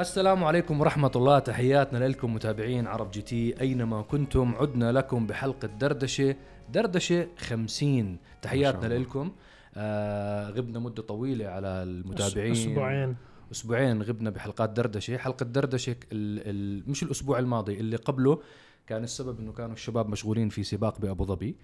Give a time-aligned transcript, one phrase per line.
[0.00, 1.38] السلام عليكم ورحمة الله.
[1.38, 3.60] تحياتنا لكم متابعين عرب جي تي.
[3.60, 6.36] أينما كنتم عدنا لكم بحلقة دردشة
[6.72, 8.18] دردشة خمسين.
[8.42, 8.94] تحياتنا.
[8.94, 9.32] لكم.
[9.76, 12.52] آه غبنا مدة طويلة على المتابعين.
[12.52, 13.16] أسبوعين.
[13.52, 15.16] أسبوعين غبنا بحلقات دردشة.
[15.16, 16.40] حلقة دردشة ال
[16.82, 18.40] ال مش الأسبوع الماضي اللي قبله
[18.86, 21.56] كان السبب إنه كانوا الشباب مشغولين في سباق بأبو ظبي.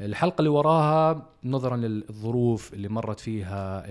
[0.00, 3.84] الحلقة اللي وراها نظرا للظروف اللي مرت فيها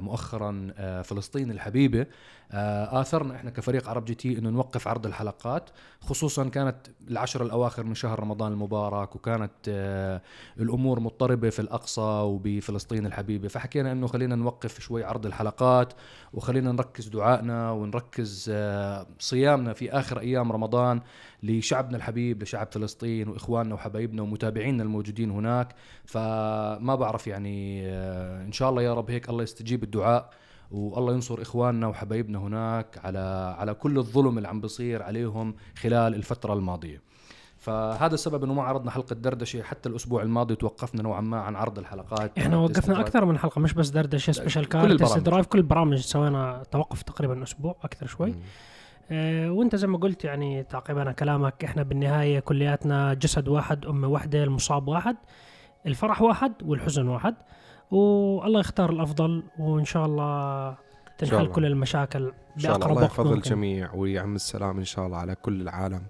[0.00, 2.06] مؤخرا آه، فلسطين الحبيبة.
[2.52, 6.76] آه، آثرنا إحنا كفريق عرب جي تي إنه نوقف عرض الحلقات خصوصا كانت
[7.08, 10.22] العشر الأواخر من شهر رمضان المبارك وكانت آه،
[10.60, 13.48] الأمور مضطربة في الأقصى وبفلسطين الحبيبة.
[13.48, 15.92] فحكينا إنه خلينا نوقف شوي عرض الحلقات
[16.32, 18.52] وخلينا نركز دعائنا ونركز
[19.18, 21.00] صيامنا في آخر أيام رمضان.
[21.46, 25.74] لشعبنا الحبيب لشعب فلسطين وإخواننا وحبايبنا ومتابعينا الموجودين هناك.
[26.04, 30.30] فما بعرف يعني آه، إن شاء الله يا رب هيك الله يستجيب الدعاء
[30.70, 36.54] والله ينصر إخواننا وحبايبنا هناك على على كل الظلم اللي عم بيصير عليهم خلال الفترة
[36.54, 37.02] الماضية.
[37.58, 41.78] فهذا السبب إنه ما عرضنا حلقة دردشة حتى الأسبوع الماضي توقفنا نوعا ما عن عرض
[41.78, 42.38] الحلقات.
[42.38, 43.00] إحنا وقفنا.
[43.00, 46.00] أكثر من حلقة مش بس دردشة Special كل Car كل البرامج.
[46.00, 48.30] سوينا توقف تقريبا أسبوع أكثر شوي.
[48.30, 48.34] آه
[49.10, 54.44] وانت زي ما قلت يعني تعقيبا على كلامك إحنا بالنهاية كلياتنا جسد واحد امه واحدة
[54.44, 55.16] المصاب واحد
[55.86, 57.34] الفرح واحد والحزن واحد
[57.90, 60.74] والله يختار الأفضل وإن شاء الله
[61.18, 61.52] تنحل الله.
[61.52, 63.36] كل المشاكل الله بأقرب الله وقت يحفظ ممكن.
[63.38, 66.02] الجميع ويعم السلام إن شاء الله على كل العالم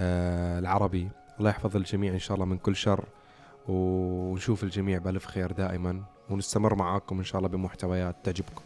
[0.00, 1.08] آه العربي
[1.38, 3.04] الله يحفظ الجميع إن شاء الله من كل شر
[3.68, 8.62] ونشوف الجميع بألف خير دائما ونستمر معاكم إن شاء الله بمحتويات تعجبكم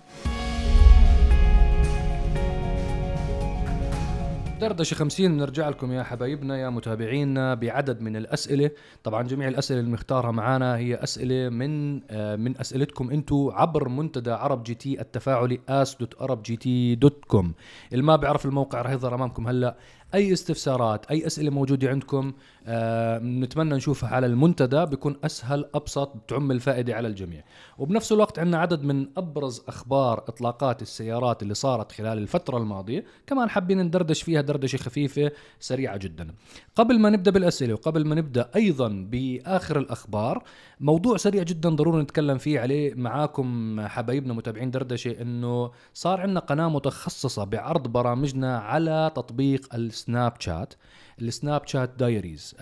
[4.61, 8.71] دردشة 50 بنرجع لكم يا حبايبنا يا متابعينا بعدد من الأسئلة.
[9.05, 14.31] طبعا جميع الأسئلة اللي بنختارها معنا هي أسئلة من آه، من أسئلتكم أنتم عبر منتدى
[14.31, 17.47] عرب جي تي التفاعلي as.arabgt.com
[17.93, 19.77] اللي ما بيعرف الموقع رح يظهر أمامكم هلأ.
[20.15, 22.33] أي استفسارات أي أسئلة موجودة عندكم
[22.69, 27.45] آه، نتمنى نشوفها على المنتدى بيكون أسهل أبسط بتعم الفائدة على الجميع.
[27.79, 33.51] وبنفس الوقت عندنا عدد من أبرز أخبار إطلاقات السيارات اللي صارت خلال الفترة الماضية كمان
[33.51, 35.31] حابين ندردش فيها دردشة خفيفة
[35.61, 36.35] سريعة جدا.
[36.77, 40.43] قبل ما نبدأ بالأسئلة وقبل ما نبدأ أيضا بآخر الأخبار
[40.81, 46.69] موضوع سريع جدا ضروري نتكلم فيه عليه معاكم حبايبنا متابعين دردشة إنه صار عندنا قناة
[46.69, 50.75] متخصصة بعرض برامجنا على تطبيق السناب شات
[51.23, 52.55] ال Snapchat Diaries.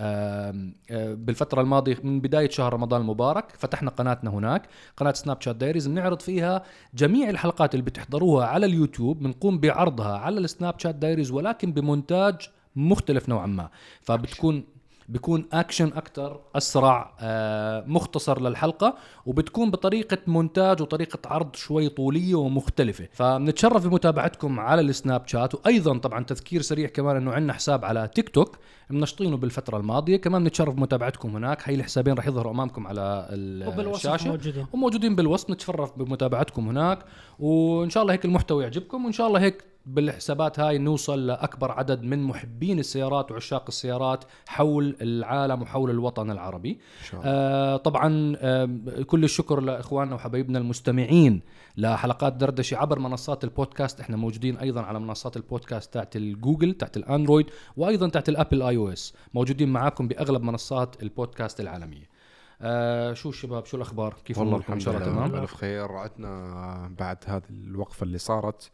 [0.90, 4.62] بالفترة الماضية من بداية شهر رمضان المبارك فتحنا قناتنا هناك
[4.96, 5.86] قناة Snapchat Diaries.
[5.88, 6.62] بنعرض فيها
[6.94, 12.34] جميع الحلقات اللي بتحضروها على اليوتيوب بنقوم بعرضها على ال Snapchat Diaries ولكن بمونتاج
[12.76, 13.68] مختلف نوعا ما.
[14.02, 14.64] فبتكون
[15.08, 23.08] بيكون اكشن أكثر أسرع آه، مختصر للحلقة وبتكون بطريقة مونتاج وطريقة عرض شوي طولية ومختلفة.
[23.12, 28.28] فبنتشرف بمتابعتكم على السناب شات وأيضا طبعا تذكير سريع كمان إنه عندنا حساب على تيك
[28.28, 28.58] توك
[28.90, 30.16] منشطينه بالفترة الماضية.
[30.16, 31.68] كمان بنتشرف بمتابعتكم هناك.
[31.68, 34.28] هاي الحسابين رح يظهروا أمامكم على الشاشة.
[34.28, 34.66] موجودين.
[34.72, 35.50] وموجودين بالوصف.
[35.50, 36.98] نتشرف بمتابعتكم هناك
[37.38, 42.02] وإن شاء الله هيك المحتوى يعجبكم وإن شاء الله هيك بالحسابات هاي نوصل لأكبر عدد
[42.02, 46.78] من محبين السيارات وعشاق السيارات حول العالم وحول الوطن العربي.
[47.04, 48.68] شاء آه طبعا آه
[49.06, 51.42] كل الشكر لإخواننا وحبايبنا المستمعين
[51.76, 54.00] لحلقات دردشة عبر منصات البودكاست.
[54.00, 59.14] إحنا موجودين أيضا على منصات البودكاست تاعت الجوجل تاعت الأندرويد وأيضا تاعت ال Apple iOS.
[59.34, 62.14] موجودين معاكم بأغلب منصات البودكاست العالمية.
[62.60, 65.92] آه شو الشباب؟ شو الأخبار؟ كيف والله الحمد لله تمام؟ بالف خير.
[65.92, 68.70] عدنا بعد هذه الوقفة اللي صارت.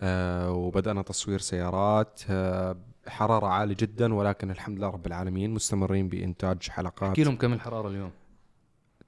[0.00, 2.20] آه وبدأنا تصوير سيارات.
[2.30, 7.08] آه حرارة عالية جدا ولكن الحمد لله رب العالمين مستمرين بإنتاج حلقات.
[7.08, 8.10] احكي لهم كم الحرارة اليوم.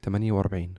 [0.04, 0.74] 48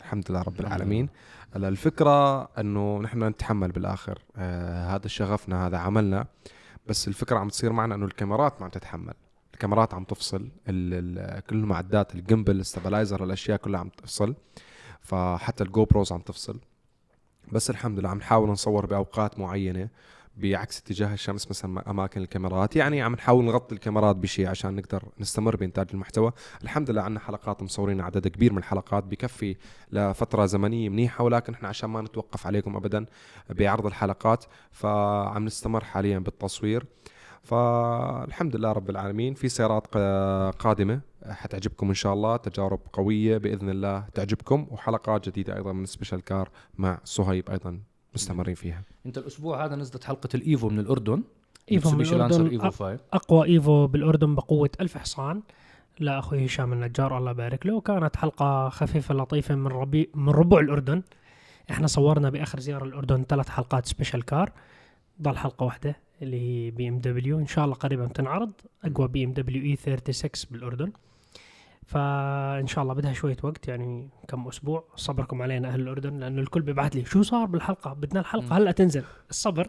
[0.00, 1.08] الحمد لله رب العالمين.
[1.54, 4.18] هلا الفكرة إنه نحن نتحمل بالآخر.
[4.36, 6.26] آه هذا شغفنا هذا عملنا.
[6.86, 9.14] بس الفكرة عم تصير معنا إنه الكاميرات ما عم تتحمل.
[9.54, 10.48] الكاميرات عم تفصل.
[10.66, 14.34] كل المعدات ال gimbal ال stabilizer الأشياء كلها عم تفصل.
[15.00, 16.60] فحتى ال GoPros عم تفصل.
[17.52, 19.88] بس الحمد لله عم نحاول نصور بأوقات معينة
[20.36, 22.76] بعكس اتجاه الشمس مثلا أماكن الكاميرات.
[22.76, 26.32] يعني عم نحاول نغطي الكاميرات بشيء عشان نقدر نستمر بإنتاج المحتوى.
[26.62, 29.56] الحمد لله عندنا حلقات مصورين عدد كبير من الحلقات بكفي
[29.92, 33.06] لفترة زمنية منيحة ولكن إحنا عشان ما نتوقف عليكم ابدا
[33.50, 36.86] بعرض الحلقات فعم نستمر حاليا بالتصوير.
[37.42, 39.34] فالحمد لله رب العالمين.
[39.34, 41.00] في سيارات قا- قادمة.
[41.28, 42.36] حتعجبكم إن شاء الله.
[42.36, 46.48] تجارب قوية بإذن الله تعجبكم وحلقات جديدة أيضا من سبيشال كار
[46.78, 47.80] مع صهيب أيضا
[48.14, 48.82] مستمرين فيها.
[49.06, 51.22] أنت الأسبوع هذا نزلت حلقة ال Evo من الأردن.
[51.72, 55.42] Evo من الأردن Evo أق- 5 أقوى Evo بالأردن بقوة ألف حصان.
[56.00, 57.80] لاخوي هشام النجار الله يبارك له.
[57.80, 61.02] كانت حلقة خفيفة لطيفة من ربيع من ربع الأردن.
[61.70, 64.52] إحنا صورنا بآخر زيارة الأردن ثلاث حلقات Special Car
[65.22, 68.52] ضل حلقة واحدة اللي هي BMW إن شاء الله قريبا تنعرض.
[68.84, 70.92] أقوى BMW E36 بالأردن.
[71.92, 76.62] فإن شاء الله بدها شوية وقت يعني كم أسبوع صبركم علينا أهل الأردن لأنه الكل
[76.62, 79.66] بيبعث لي شو صار بالحلقة؟ بدنا الحلقة هلأ تنزل الصبر.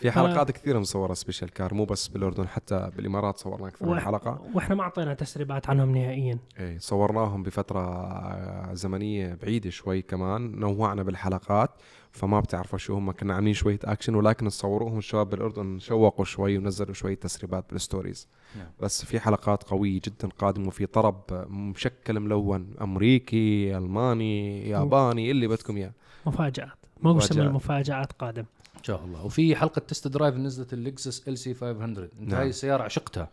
[0.00, 4.40] في حلقات كثيرة مصورة Special Car مو بس بالأردن حتى بالإمارات صورنا أكثر من حلقة.
[4.54, 6.38] وإحنا ما أعطينا تسريبات عنهم نهائيا.
[6.60, 11.70] إيه صورناهم بفترة زمنية بعيدة شوي كمان نوعنا بالحلقات
[12.12, 16.94] فما بتعرفوا شو هم كنا عاملين شوية اكشن ولكن صوروهم الشباب بالأردن شوقوا شوي ونزلوا
[16.94, 18.66] شوية تسريبات بال stories نعم.
[18.80, 25.76] بس في حلقات قوية جدا قادمة وفي طرب مشكل ملون أمريكي ألماني ياباني اللي بدكم
[25.76, 25.92] إياه.
[26.26, 26.68] مفاجآت.
[27.02, 27.40] موسم.
[27.40, 28.44] المفاجات قادم.
[28.88, 29.24] شاء الله.
[29.24, 32.40] وفي حلقة test drive نزلت اللكزس LC 500 انت نعم.
[32.40, 33.28] هاي السيارة عشقتها.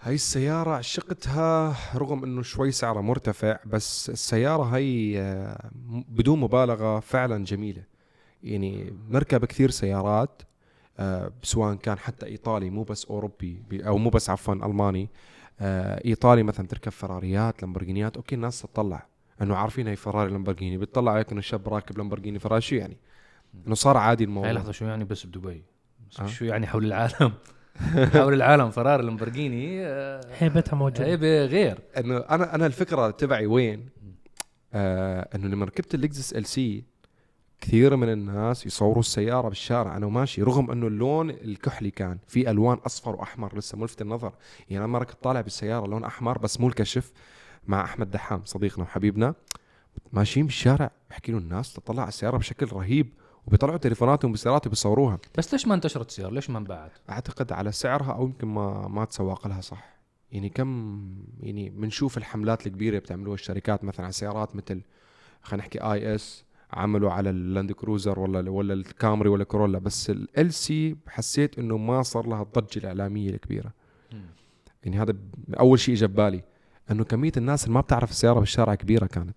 [0.00, 5.70] هاي السيارة عشقتها رغم إنه شوي سعرها مرتفع بس السيارة هاي آه،
[6.08, 7.82] بدون مبالغة فعلا جميلة.
[8.42, 10.42] يعني نركب كثير سيارات
[10.98, 15.08] آه، سواء كان حتى إيطالي مو بس أوروبي أو مو بس عفوا ألماني.
[15.60, 19.06] آه، إيطالي مثلا تركب فراريات لامبورجينيات أوكي الناس تطلع.
[19.42, 22.96] إنه عارفين هي فراري لامبورجيني بتطلع عليك إنه شاب راكب لامبورجيني فراري شو يعني؟
[23.66, 25.64] إنه صار عادي هاي الموضوع لحظة شو يعني بس بدبي؟
[26.10, 26.26] بس آه.
[26.26, 27.32] شو يعني حول العالم؟
[28.14, 31.04] حول العالم فراري لامبورجيني آه، هيبتها موجودة.
[31.06, 31.78] هيبه غير.
[31.98, 33.88] إنه أنا أنا الفكرة تبعي وين؟
[34.72, 36.84] آه إنه لما ركبت اللكزس LC
[37.60, 39.96] كثير من الناس يصوروا السيارة بالشارع.
[39.96, 44.32] أنا وماشي رغم إنه اللون الكحلي كان في ألوان أصفر وأحمر لسه ملفت النظر.
[44.70, 47.12] يعني أنا كنت طالع بالسيارة لون أحمر بس مو الكشف
[47.66, 49.34] مع أحمد دحام صديقنا وحبيبنا.
[50.12, 53.12] ماشيين بالشارع بحكي له الناس تطلع على السيارة بشكل رهيب.
[53.46, 58.12] وبيطلعوا تليفوناتهم بسيارات وبيصوروها بس ليش ما انتشرت السيارة؟ ليش ما انباعت؟ أعتقد على سعرها
[58.12, 59.94] أو يمكن ما ما تسوق لها صح.
[60.32, 61.00] يعني كم
[61.40, 64.82] يعني بنشوف الحملات الكبيرة بتعملوها الشركات مثلا على سيارات مثل
[65.42, 69.78] خلينا نحكي IS عملوا على اللاند كروزر ولا ولا الكامري ولا كورولا.
[69.78, 73.72] بس LC حسيت إنه ما صار لها الضجة الإعلامية الكبيرة.
[74.84, 75.14] يعني هذا
[75.60, 76.42] أول شيء اجى ببالي
[76.90, 79.36] إنه كمية الناس اللي ما بتعرف السيارة بالشارع كبيرة كانت.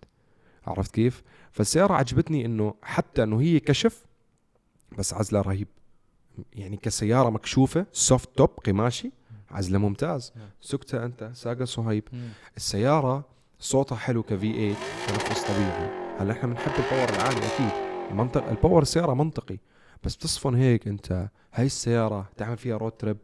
[0.68, 4.06] عرفت كيف؟ فالسيارة عجبتني إنه حتى إنه هي كشف
[4.98, 5.68] بس عزلها رهيب.
[6.54, 9.12] يعني كسيارة مكشوفة soft top قماشي
[9.52, 10.34] عزلة ممتاز.
[10.62, 12.30] سقتها أنت ساقها صهيب مم.
[12.58, 13.25] السيارة
[13.60, 14.75] صوتها حلو ك V8
[15.08, 16.18] تنفس طبيعي.
[16.19, 17.72] هلأ إحنا بنحب ال power العالي أكيد.
[18.12, 19.58] المنطق ال power السيارة منطقي.
[20.04, 23.18] بس تصفن هيك أنت هاي السيارة تعمل فيها road trip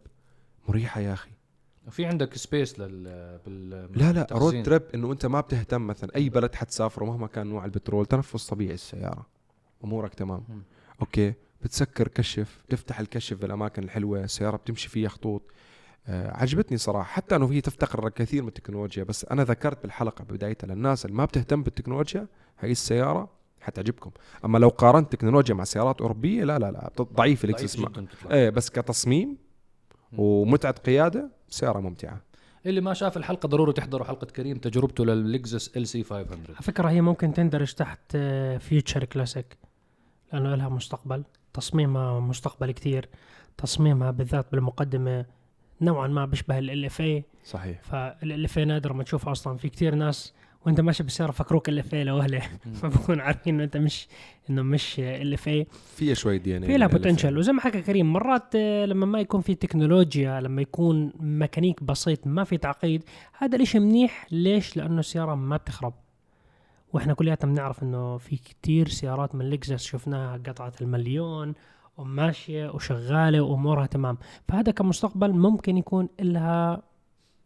[0.69, 1.31] مريحة يا أخي.
[1.89, 4.27] في عندك space لل بال لا لا.
[4.31, 8.47] road trip إنه أنت ما بتهتم مثلا أي بلد حتسافره مهما كان نوع البترول تنفس
[8.47, 9.25] طبيعي السيارة.
[9.83, 10.43] أمورك تمام.
[11.01, 11.33] أوكي.
[11.61, 15.41] بتسكر كشف تفتح الكشف بالأماكن الحلوة السيارة بتمشي فيها خطوط.
[16.07, 17.13] آه عجبتني صراحة.
[17.13, 21.25] حتى إنه هي تفتقر كثير من التكنولوجيا بس أنا ذكرت بالحلقة ببدايتها للناس اللي ما
[21.25, 22.27] بتهتم بالتكنولوجيا
[22.59, 23.29] هي السيارة
[23.61, 24.11] حتعجبكم.
[24.45, 27.85] أما لو قارنت تكنولوجيا مع سيارات أوروبية لا لا لا ضعيفة اللكزس.
[28.31, 29.37] إيه بس كتصميم
[30.17, 32.21] ومتعة قيادة سياره ممتعة.
[32.65, 37.01] اللي ما شاف الحلقة ضروري تحضروا حلقة كريم تجربته لللكزس LC 500 على فكرة هي
[37.01, 38.17] ممكن تندرج تحت
[38.59, 39.57] future classic
[40.33, 41.23] لأنه لها مستقبل
[41.53, 43.09] تصميمها مستقبلي كتير
[43.57, 45.25] تصميمها بالذات بالمقدمة
[45.81, 47.81] نوعا ما بيشبه LFA صحيح.
[47.81, 49.57] ف LFA نادر ما تشوفها أصلا.
[49.57, 50.33] في كتير ناس
[50.65, 52.41] وانت ماشي بالسياره فكروك LFA لوهله
[52.81, 54.07] فبكون عارفين إنه أنت مش
[54.49, 58.85] إنه مش LFA فيها شوي DNA في لها potential وزي ما حكى كريم مرات آه،
[58.85, 63.03] لما ما يكون في تكنولوجيا لما يكون ميكانيك بسيط ما في تعقيد
[63.37, 64.27] هذا الإشي منيح.
[64.31, 65.93] ليش؟ لأنه السيارة ما بتخرب.
[66.93, 71.53] وإحنا كلياتنا بنعرف إنه في كتير سيارات من لكزس شفناها قطعت المليون
[71.97, 74.17] وماشية وشغالة وأمورها تمام.
[74.47, 76.81] فهذا كمستقبل ممكن يكون لها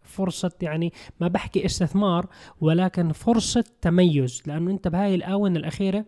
[0.08, 2.28] فرصة يعني ما بحكي استثمار
[2.62, 4.44] ولكن فرصة تميز.
[4.46, 6.06] لأنه أنت بهاي الآونة الأخيرة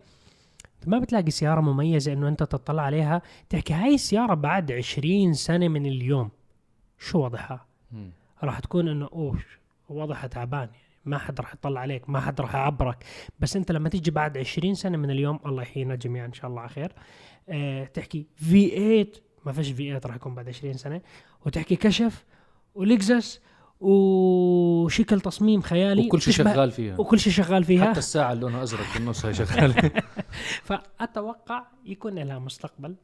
[0.86, 3.22] ما بتلاقي سيارة مميزة إنه أنت تطلع عليها.
[3.48, 6.30] تحكي هاي السيارة بعد عشرين سنة من اليوم
[6.98, 7.66] شو وضعها؟
[8.42, 9.38] راح تكون إنه أوه
[9.88, 10.60] وضعها تعبان.
[10.60, 13.04] يعني ما حد راح يطلع عليك ما حد راح يعبرك.
[13.40, 16.60] بس أنت لما تيجي بعد عشرين سنة من اليوم الله يحيينا جميعا إن شاء الله
[16.60, 16.92] على خير.
[17.48, 19.06] آه تحكي في 8
[19.46, 21.00] ما فيش في 8 راح يكون بعد عشرين سنة.
[21.46, 22.24] وتحكي كشف
[22.74, 23.40] ولكزس
[23.80, 26.06] وشكل تصميم خيالي.
[26.06, 27.00] وكل شيء شغال فيها.
[27.00, 27.90] وكل شيء شغال فيها.
[27.90, 29.90] حتى الساعة اللي لونها أزرق بالنص هي شغالة.
[30.68, 32.94] فأتوقع يكون لها مستقبل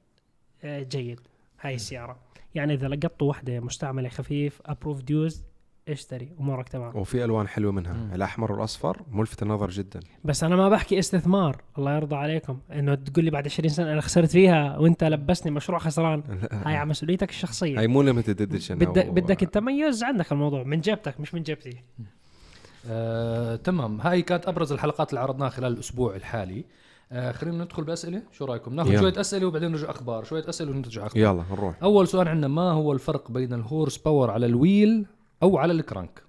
[0.65, 1.21] آه، جيد
[1.61, 2.19] هاي السيارة.
[2.55, 5.45] يعني إذا لقطوا وحده مستعملة خفيف approved used
[5.89, 6.97] اشتري امورك تمام.
[6.97, 7.93] وفي ألوان حلوة منها.
[7.93, 8.15] مم.
[8.15, 10.01] الأحمر والأصفر ملفت النظر جدا.
[10.25, 11.63] بس أنا ما بحكي استثمار.
[11.79, 12.59] الله يرضى عليكم.
[12.73, 16.23] إنه تقول لي بعد 20 سنة أنا خسرت فيها وأنت لبسني مشروع خسران.
[16.53, 17.79] هاي على مسؤوليتك الشخصية.
[17.79, 20.63] هاي مو limited edition بدك بدك التميز عندك الموضوع.
[20.63, 21.77] من جيبتك مش من جيبتي.
[22.89, 24.01] آه، تمام.
[24.01, 26.65] هاي كانت أبرز الحلقات اللي عرضناها خلال الأسبوع الحالي.
[27.13, 28.23] آه خلينا ندخل بأسئلة.
[28.33, 29.01] شو رأيكم؟ ناخذ يلا.
[29.01, 30.25] شوية أسئلة وبعدين نرجع أخبار.
[30.25, 31.23] شوية أسئلة ونرجع أخبار.
[31.23, 31.75] يلا نروح.
[31.83, 35.07] أول سؤال عندنا ما هو الفرق بين ال horsepower على ال wheel
[35.43, 36.23] أو على ال crank.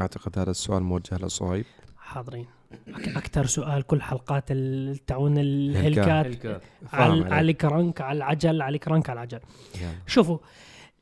[0.00, 1.64] أعتقد هذا السؤال موجه لصهيب
[1.98, 2.46] حاضرين.
[2.88, 6.46] أكثر سؤال كل حلقات ال- تاعون الهلكات
[6.92, 7.34] على.
[7.34, 9.40] على ال crank على العجل على ال crank على العجل.
[9.80, 9.92] يلا.
[10.06, 10.38] شوفوا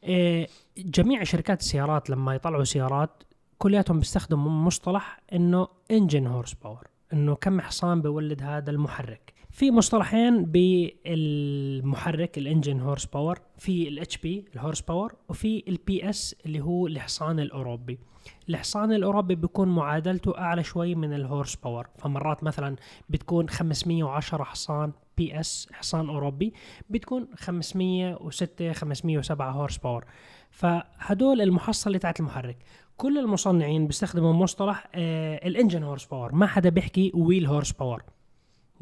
[0.04, 0.46] آه،
[0.78, 3.10] جميع شركات السيارات لما يطلعوا سيارات
[3.58, 9.32] كلياتهم بيستخدموا مصطلح إنه engine horsepower إنه كم حصان بيولد هذا المحرك.
[9.52, 16.60] في مصطلحين بالمحرك ال engine horsepower في ال HP ال horsepower وفي ال PS اللي
[16.60, 17.98] هو الحصان الأوروبي.
[18.48, 21.88] الحصان الأوروبي بيكون معادلته أعلى شوي من ال horsepower.
[21.98, 22.76] فمرات مثلا
[23.10, 26.52] بتكون 510 حصان PS حصان أوروبي
[26.90, 30.04] بتكون 506 507 horsepower.
[30.50, 32.58] فهدول المحصله تاعت المحرك.
[32.96, 36.34] كل المصنعين بيستخدموا مصطلح آه ال engine horsepower.
[36.34, 38.02] ما حدا بيحكي wheel horsepower.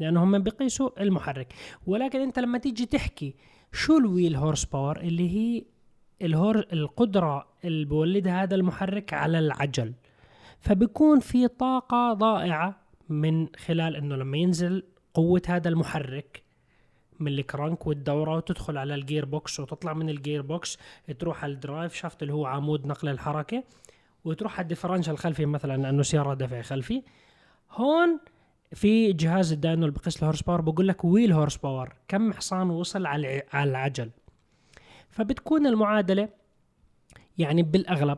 [0.01, 1.53] لأنه هم بيقيسوا المحرك.
[1.87, 3.35] ولكن أنت لما تيجي تحكي
[3.71, 5.63] شو ال wheel horsepower؟ اللي هي
[6.21, 9.93] ال hor- القدرة اللي بولدها هذا المحرك على العجل.
[10.59, 16.43] فبيكون في طاقة ضائعة من خلال إنه لما ينزل قوة هذا المحرك
[17.19, 20.77] من ال crank والدورة وتدخل على ال gearbox وتطلع من ال gearbox
[21.19, 23.63] تروح على ال drive shaft اللي هو عمود نقل الحركة
[24.25, 27.03] وتروح على ال differential الخلفي مثلا لأنه سيارة دفع خلفي.
[27.71, 28.19] هون
[28.73, 33.05] في جهاز ال dyno اللي بقيس ال horsepower بقول لك wheel horsepower كم حصان وصل
[33.05, 34.09] على الع- على العجل.
[35.09, 36.29] فبتكون المعادلة
[37.37, 38.17] يعني بالأغلب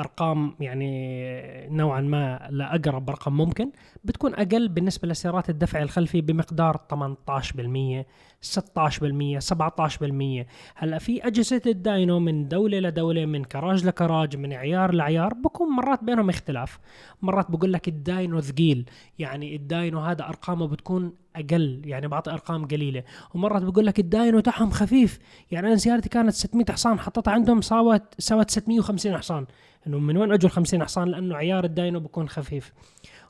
[0.00, 3.70] أرقام يعني نوعا ما لأقرب رقم ممكن
[4.04, 8.04] بتكون أقل بالنسبة لسيارات الدفع الخلفي بمقدار 18%
[8.44, 14.94] 16% 17% هلا في أجهزة ال dyno من دولة لدولة من كراج لكراج من عيار
[14.94, 16.78] لعيار بكون مرات بينهم اختلاف.
[17.22, 18.84] مرات بقول لك ال dyno ثقيل
[19.18, 23.02] يعني ال dyno هذا أرقامه بتكون أقل يعني بعطي أرقام قليلة.
[23.34, 25.18] ومرات بقول لك ال dyno تاعهم خفيف
[25.50, 29.46] يعني أنا سيارتي كانت 600 حصان حطيتها عندهم ساوت سوت 650 حصان.
[29.86, 32.72] إنه من وين أجوا ال 50 حصان؟ لأنه عيار ال dyno بيكون خفيف.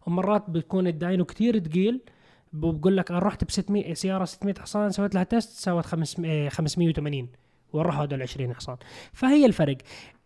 [0.07, 2.01] ومرات بيكون ال dyno كتير ثقيل
[2.55, 7.29] بقول لك أنا رحت ب 600 سيارة 600 حصان سويت لها test سوت 500 580
[7.73, 8.77] وين راحوا هدول 20 حصان.
[9.13, 9.77] فهي الفرق.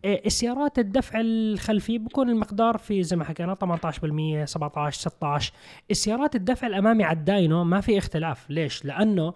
[0.05, 5.53] آه، السيارات الدفع الخلفي بكون المقدار في زي ما حكينا 18% 17 16
[5.91, 8.51] السيارات الدفع الأمامي على ال dyno ما في اختلاف.
[8.51, 9.33] ليش؟ لأنه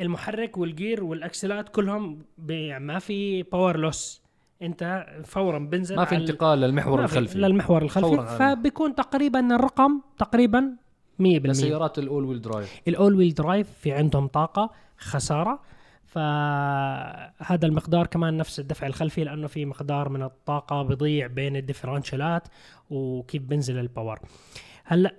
[0.00, 4.22] المحرك والجير والأكسلات كلهم بي- ما في power loss
[4.62, 7.38] أنت فورا بنزل ما في انتقال للمحور الخلفي.
[7.38, 8.16] للمحور الخلفي.
[8.16, 10.76] على- فبيكون تقريبا الرقم تقريبا
[11.20, 15.60] 100% لسيارات ال all wheel drive ال all wheel drive في عندهم طاقة خسارة
[16.04, 22.48] فهذا المقدار كمان نفس الدفع الخلفي لأنه في مقدار من الطاقة بضيع بين الديفرنشالات
[22.90, 24.18] وكيف بنزل ال power
[24.84, 25.14] هلأ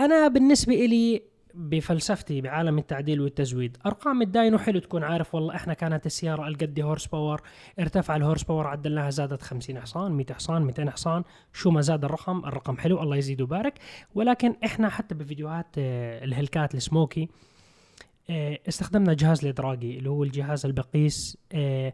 [0.00, 1.22] أنا بالنسبة إلي
[1.54, 6.80] بفلسفتي بعالم التعديل والتزويد أرقام ال dyno حلو تكون عارف والله إحنا كانت السيارة هالقد
[6.80, 7.42] horsepower
[7.80, 12.38] ارتفع ال horsepower عدلناها زادت 50 حصان 100 حصان 200 حصان شو ما زاد الرقم
[12.38, 13.74] الرقم حلو الله يزيد ويبارك
[14.14, 17.28] ولكن إحنا حتى بفيديوهات آه، الهلكات السموكي
[18.30, 21.92] آه، استخدمنا جهاز الإدراجي اللي هو الجهاز اللي بقيس آه،.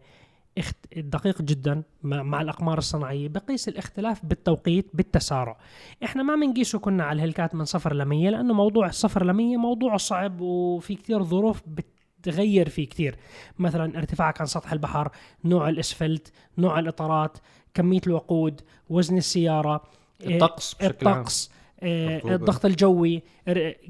[0.96, 5.58] دقيق جدا مع مع الأقمار الصناعية بقيس الاختلاف بالتوقيت بالتسارع.
[6.04, 9.56] إحنا ما بنقيسه كنا على الهلكات من صفر ل 100 لأنه موضوع الصفر ل 100
[9.56, 13.16] موضوع صعب وفي كثير ظروف بتغير فيه كثير.
[13.58, 15.10] مثلا ارتفاعك عن سطح البحر
[15.44, 17.38] نوع الأسفلت نوع الإطارات
[17.74, 18.60] كمية الوقود
[18.90, 21.18] وزن السيارة آه، الطقس بشكل عام.
[21.18, 22.34] الطقس آه، الرطوبة.
[22.34, 23.22] الضغط الجوي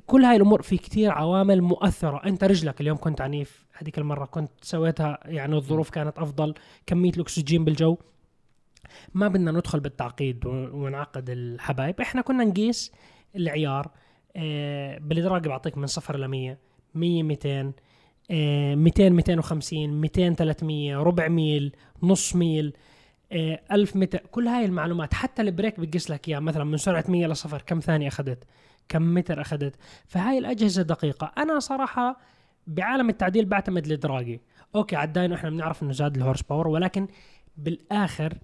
[0.06, 2.26] كل هاي الأمور في كتير عوامل مؤثرة.
[2.26, 6.54] أنت رجلك اليوم كنت عنيف هذيك المرة كنت سويتها يعني الظروف كانت أفضل
[6.86, 7.96] كمية الأكسجين بالجو.
[9.14, 12.00] ما بدنا ندخل بالتعقيد ونعقد الحبايب.
[12.00, 12.92] إحنا كنا نقيس
[13.36, 13.90] العيار
[14.36, 16.58] آه، بالادراج بعطيك من صفر ل 100
[16.94, 17.72] 100 200
[18.30, 22.72] آه، 200 250 200 300 ربع ميل نص ميل
[23.32, 24.18] آه، 1000 متر.
[24.18, 26.40] كل هاي المعلومات حتى ال brake بتقيس لك إياها.
[26.40, 28.44] مثلا من سرعة 100 لصفر كم ثانية أخذت؟
[28.88, 31.32] كم متر أخذت؟ فهاي الأجهزة دقيقة.
[31.38, 32.20] أنا صراحة
[32.66, 34.40] بعالم التعديل بعتمد ال Dragy
[34.74, 37.08] okay على ال dyno إحنا بنعرف إنه زاد ال horsepower ولكن
[37.56, 38.34] بالآخر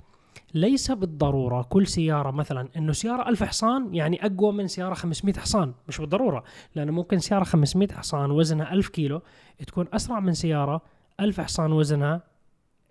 [0.54, 5.74] ليس بالضرورة كل سيارة مثلا إنه سيارة 1000 حصان يعني أقوى من سيارة 500 حصان.
[5.88, 9.22] مش بالضرورة لأنه ممكن سيارة 500 حصان وزنها 1000 كيلو
[9.66, 10.82] تكون أسرع من سيارة
[11.20, 12.22] 1000 حصان وزنها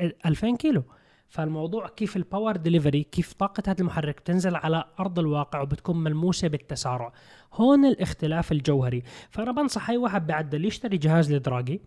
[0.02, 0.84] 2000 كيلو.
[1.32, 6.48] فالموضوع كيف ال power delivery كيف طاقة هذا المحرك بتنزل على أرض الواقع وبتكون ملموسة
[6.48, 7.14] بالتسارع.
[7.54, 9.04] هون الاختلاف الجوهري.
[9.30, 11.82] فأنا بنصح أي واحد بيعدل يشتري جهاز ال Dragy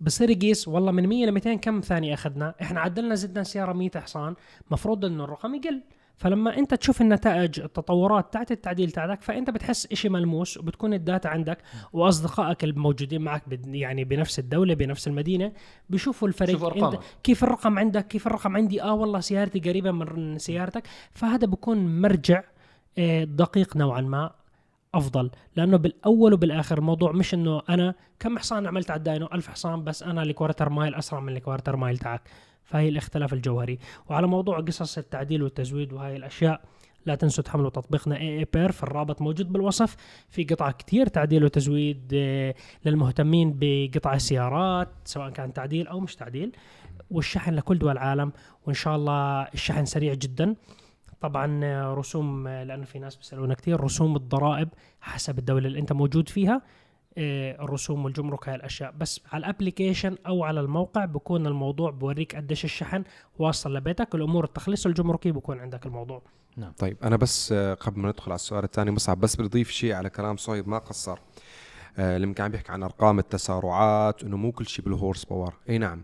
[0.00, 3.90] بصير يقيس والله من 100 ل 200 كم ثانية أخذنا إحنا عدلنا زدنا سيارة 100
[3.96, 4.34] حصان
[4.70, 5.82] مفروض إنه الرقم يقل.
[6.22, 11.28] فلما انت تشوف النتائج التطورات تاعت التعديل تاعك فانت بتحس إشي ملموس وبتكون ال data
[11.28, 11.58] عندك
[11.92, 15.52] وأصدقائك الموجودين معك يعني بنفس الدولة بنفس المدينة
[15.90, 20.38] بيشوفوا الفرق شوف انت كيف الرقم عندك؟ كيف الرقم عندي؟ آه والله سيارتي قريبة من
[20.38, 20.82] سيارتك.
[21.12, 22.42] فهذا بكون مرجع
[22.98, 24.30] آه، دقيق نوعا ما
[24.94, 25.30] أفضل.
[25.56, 29.84] لأنه بالأول وبالآخر الموضوع مش إنه أنا كم حصان عملت على ال dyno؟ ألف حصان
[29.84, 32.22] بس أنا ال quarter mile أسرع من ال quarter mile تاعك.
[32.64, 33.78] فهي الاختلاف الجوهري.
[34.10, 36.60] وعلى موضوع قصص التعديل والتزويد وهاي الأشياء
[37.06, 39.96] لا تنسوا تحملوا تطبيقنا اي اي بيرف الرابط موجود بالوصف.
[40.28, 42.54] في قطع كتير تعديل وتزويد آه،
[42.84, 46.52] للمهتمين بقطع السيارات سواء كان تعديل أو مش تعديل.
[47.10, 48.32] والشحن لكل دول العالم
[48.66, 50.54] وإن شاء الله الشحن سريع جدا.
[51.20, 54.68] طبعا آه، رسوم آه، لأنه في ناس بيسألونا كثير رسوم الضرائب
[55.00, 56.62] حسب الدولة اللي أنت موجود فيها.
[57.18, 58.94] الرسوم والجمرك هاي الأشياء.
[58.98, 63.04] بس على ال application أو على الموقع بكون الموضوع بوريك قديش الشحن
[63.38, 64.14] واصل لبيتك.
[64.14, 66.22] الأمور التخليص الجمركي بكون عندك الموضوع.
[66.78, 69.92] طيب أنا بس آه، قبل ما ندخل على السؤال الثاني مصعب بس بدي اضيف شيء
[69.92, 71.18] على كلام صهيب ما قصر.
[71.98, 75.54] آه لما كان بيحكي عن أرقام التسارعات إنه مو كل شيء بال horse power.
[75.68, 76.02] أي نعم.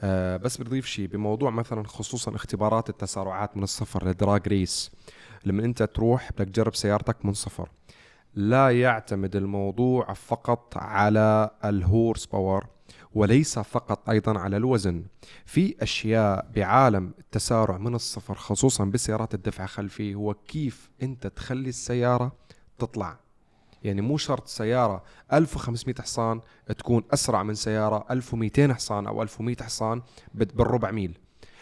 [0.00, 4.90] آه بس بدي اضيف شيء بموضوع مثلا خصوصا اختبارات التسارعات من الصفر لل drag race.
[5.44, 7.68] لما أنت تروح بدك تجرب سيارتك من صفر.
[8.36, 12.66] لا يعتمد الموضوع فقط على ال horse power
[13.14, 15.04] وليس فقط أيضا على الوزن.
[15.46, 22.32] في أشياء بعالم التسارع من الصفر خصوصا بسيارات الدفع خلفي هو كيف أنت تخلي السيارة
[22.78, 23.18] تطلع.
[23.82, 25.02] يعني مو شرط سيارة
[25.32, 26.40] 1500 حصان
[26.78, 30.02] تكون أسرع من سيارة 1200 حصان أو 1100 حصان
[30.34, 31.18] بال- بالربع ميل.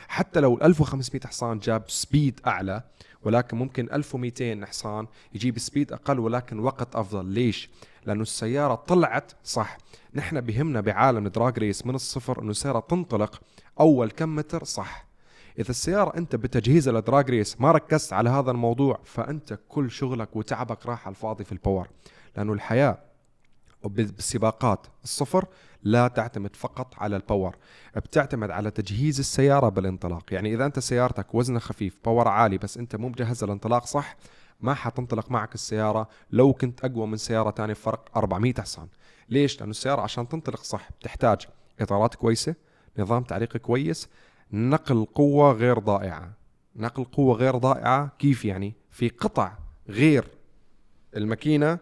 [0.08, 2.82] حتى لو ال 1500 حصان جاب speed أعلى
[3.23, 7.26] ولكن ممكن 1200 حصان يجيب speed أقل ولكن وقت أفضل.
[7.26, 7.70] ليش؟
[8.06, 9.78] لأنه السيارة طلعت صح.
[10.14, 13.40] نحن بهمنا بعالم ال drag race من الصفر إنه السيارة تنطلق
[13.80, 15.06] أول كم متر صح.
[15.58, 20.37] إذا السيارة أنت بتجهيزها ل drag race ما ركزت على هذا الموضوع فأنت كل شغلك
[20.37, 21.88] وتعبك راح على الفاضي في ال power.
[22.37, 22.99] لأنه الحياة
[23.88, 25.46] بالسباقات الصفر
[25.82, 27.56] لا تعتمد فقط على ال power
[27.97, 30.32] بتعتمد على تجهيز السيارة بالانطلاق.
[30.32, 34.16] يعني إذا أنت سيارتك وزنها خفيف power عالي بس أنت مو مجهز الانطلاق صح
[34.60, 38.88] ما حتنطلق معك السيارة لو كنت أقوى من سيارة تانية فرق 400 حصان
[39.28, 41.47] ليش؟ لأنه السيارة عشان تنطلق صح بتحتاج
[41.80, 42.54] إطارات كويسة
[42.99, 44.08] نظام تعليق كويس
[44.52, 46.32] نقل قوة غير ضائعة.
[46.76, 49.52] نقل قوة غير ضائعة كيف يعني؟ في قطع
[49.88, 50.28] غير
[51.16, 51.78] الماكينة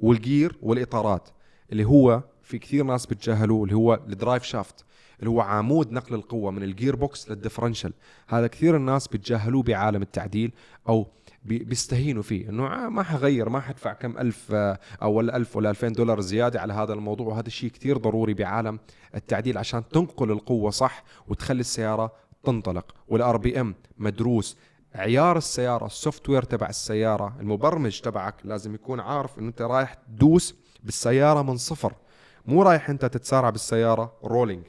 [0.00, 1.28] وال gear والإطارات.
[1.72, 4.84] اللي هو في كثير ناس بتجاهلوه اللي هو ال drive shaft
[5.18, 7.92] اللي هو عمود نقل القوة من ال gearbox لل differential.
[8.28, 10.52] هذا كثير الناس بتجاهلوه بعالم التعديل
[10.88, 11.06] أو
[11.44, 15.56] بي- بيستهينوا فيه إنه آه ما حغير ما حدفع كم ألف آه، أو ولا ألف
[15.56, 17.26] ولا 2000 دولار زيادة على هذا الموضوع.
[17.26, 18.78] وهذا الشيء كثير ضروري بعالم
[19.14, 22.12] التعديل عشان تنقل القوة صح وتخلي السيارة
[22.44, 22.94] تنطلق.
[23.08, 24.56] وال RPM مدروس.
[24.94, 30.54] عيار السيارة ال software تبع السيارة المبرمج تبعك لازم يكون عارف إنه أنت رايح تدوس
[30.86, 31.92] بالسيارة من صفر.
[32.46, 34.64] مو رايح أنت تتسارع بالسيارة rolling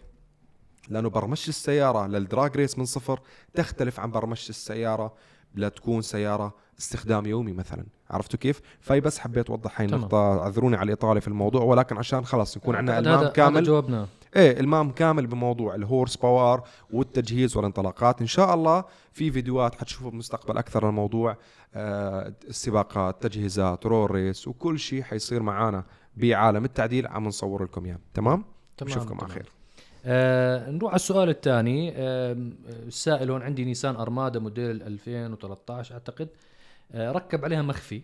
[0.89, 3.19] لأنه برمجة السيارة لل drag race من صفر
[3.53, 5.13] تختلف عن برمجة السيارة
[5.55, 7.85] لتكون سيارة استخدام يومي مثلا.
[8.09, 9.87] عرفتوا كيف؟ فاي بس حبيت أوضح هاي.
[9.87, 13.63] النقطة أعذروني على الإطالة في الموضوع ولكن عشان خلاص يكون عندنا إلمام كامل.
[13.63, 18.21] جاوبنا إيه إلمام كامل بموضوع ال horse power والتجهيز والانطلاقات.
[18.21, 21.37] إن شاء الله في فيديوهات حتشوفوا بالمستقبل أكثر عن الموضوع.
[21.75, 25.83] آه السباقات تجهيزات roll race وكل شيء حيصير معانا.
[26.17, 27.99] بعالم التعديل عم نصور لكم إياه.
[28.13, 28.45] تمام؟
[28.77, 29.33] تمام نشوفكم على.
[29.33, 29.51] خير.
[30.05, 31.93] آه نروح على السؤال الثاني.
[31.95, 32.35] آه
[32.67, 36.29] السائل هون عندي نيسان ارمادا موديل 2013 أعتقد
[36.91, 38.01] آه ركب عليها مخفي.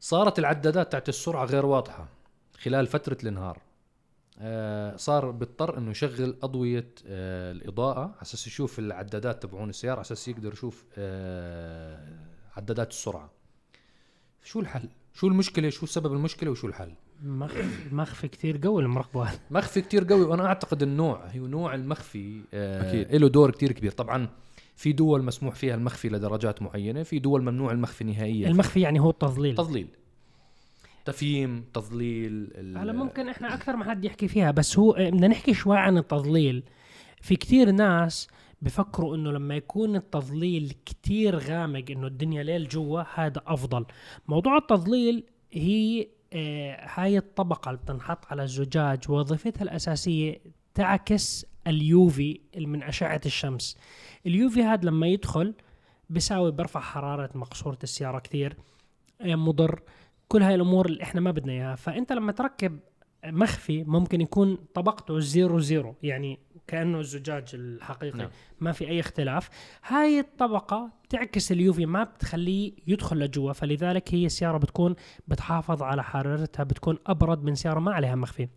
[0.00, 2.08] صارت العدادات تاعت السرعة غير واضحة
[2.58, 3.58] خلال فترة النهار
[4.38, 10.00] آه صار بيضطر إنه يشغل أضوية آه الإضاءة على أساس يشوف العدادات تبعون السيارة على
[10.00, 12.18] أساس يقدر يشوف آه
[12.56, 13.30] عدادات السرعة.
[14.44, 16.92] شو الحل؟ شو المشكلة؟ شو سبب المشكلة وشو الحل؟
[17.24, 22.40] مخفي, مخفي كثير قوي المراقبه هذا مخفي كتير قوي وأنا أعتقد النوع هي نوع المخفي
[22.54, 23.14] آه أكيد.
[23.20, 23.90] له دور كتير كبير.
[23.90, 24.28] طبعا
[24.76, 28.48] في دول مسموح فيها المخفي لدرجات معينة في دول ممنوع المخفي نهائيا.
[28.48, 29.88] المخفي يعني هو التضليل تضليل
[31.04, 35.28] تفييم تضليل ال- هلا ممكن إحنا أكثر ما حد يحكي فيها بس هو آه، بدنا
[35.28, 36.62] نحكي شوي عن التضليل
[37.20, 38.28] في كتير ناس
[38.62, 43.84] بفكروا إنه لما يكون التضليل كتير غامق إنه الدنيا ليل جوا هذا أفضل.
[44.28, 50.40] موضوع التضليل هي آه هاي الطبقة اللي بتنحط على الزجاج وظيفتها الأساسية
[50.74, 53.76] تعكس ال UV من أشعة الشمس.
[54.26, 55.54] ال UV هذا لما يدخل
[56.10, 58.56] بيساوي برفع حرارة مقصورة السيارة كثير
[59.20, 59.82] آه، مضر.
[60.28, 61.74] كل هاي الأمور اللي إحنا ما بدنا إياها.
[61.74, 62.78] فأنت لما تركب
[63.24, 65.94] مخفي ممكن يكون طبقته zero zero.
[66.02, 68.18] يعني كأنه الزجاج الحقيقي.
[68.18, 68.30] نعم.
[68.60, 69.50] ما في أي اختلاف.
[69.86, 73.52] هاي الطبقة بتعكس اليوفي ما بتخليه يدخل لجوا.
[73.52, 74.94] فلذلك هي السيارة بتكون
[75.28, 78.48] بتحافظ على حرارتها بتكون أبرد من سيارة ما عليها مخفي.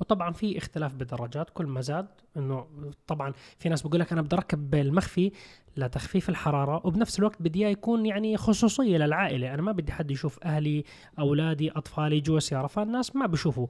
[0.00, 2.66] وطبعا في اختلاف بدرجات كل ما زاد إنه
[3.06, 5.32] طبعا في ناس بقول لك أنا بدي أركب المخفي
[5.76, 9.54] لتخفيف الحرارة وبنفس الوقت بدي إياه يكون يعني خصوصية للعائلة.
[9.54, 10.84] أنا ما بدي حد يشوف أهلي
[11.18, 13.66] أولادي أطفالي جوا السيارة فالناس ما بيشوفوا.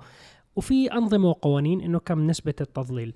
[0.56, 3.14] وفي أنظمة وقوانين إنه كم نسبة التضليل.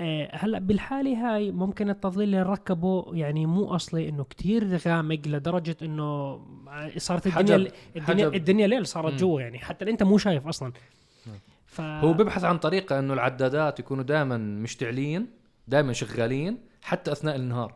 [0.00, 5.76] آه، هلأ بالحالة هاي ممكن التضليل اللي نركبه يعني مو أصلي إنه كتير غامق لدرجة
[5.82, 6.40] إنه
[6.96, 8.34] صارت الدنيا حجب- الدنيا, حجب.
[8.34, 9.14] الدنيا ليل صارت.
[9.20, 10.72] جوا يعني حتى أنت مو شايف أصلا.
[11.66, 11.80] ف...
[11.80, 15.26] هو بيبحث عن طريقة إنه العدادات يكونوا دائما مشتعلين
[15.68, 17.74] دائما شغالين حتى أثناء النهار.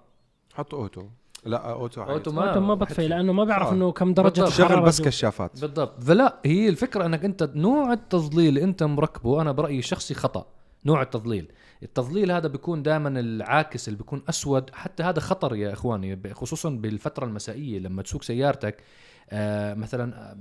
[0.54, 1.06] حط auto.
[1.44, 2.12] لا auto عادي.
[2.12, 3.72] auto ما ما بطفي لأنه ما بيعرف آه.
[3.72, 4.52] إنه كم درجة بالضبط.
[4.52, 5.02] شغل بس.
[5.02, 5.60] كشافات.
[5.60, 6.02] بالضبط.
[6.02, 10.46] فلا هي الفكرة إنك أنت نوع التظليل اللي أنت مركبه أنا برأيي الشخصي خطأ
[10.84, 11.52] نوع التظليل.
[11.82, 14.70] التظليل هذا بيكون دائما العاكس اللي بيكون أسود.
[14.72, 18.82] حتى هذا خطر يا إخواني خصوصا بالفترة المسائية لما تسوق سيارتك.
[19.30, 20.36] آه مثلا آه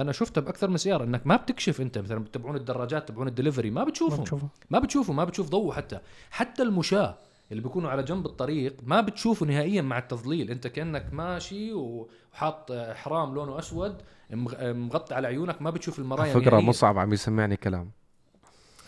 [0.00, 3.80] أنا شفتها بأكثر من سيارة إنك ما بتكشف أنت مثلا تبعون الدراجات تبعون الدليفري ما
[3.84, 4.20] ما بتشوفهم.
[4.20, 5.98] بتشوفه ما بتشوفه ما بتشوف ضوء حتى.
[6.30, 7.18] حتى المشاة.
[7.50, 10.50] اللي بيكونوا على جنب الطريق ما بتشوفه نهائيا مع التظليل.
[10.50, 13.96] أنت كأنك ماشي وحاط حرام لونه أسود
[14.30, 16.66] مغ- مغطي على عيونك ما بتشوف المرايا فكرة نهائياً.
[16.68, 17.90] مصعب عم يسمعني كلام.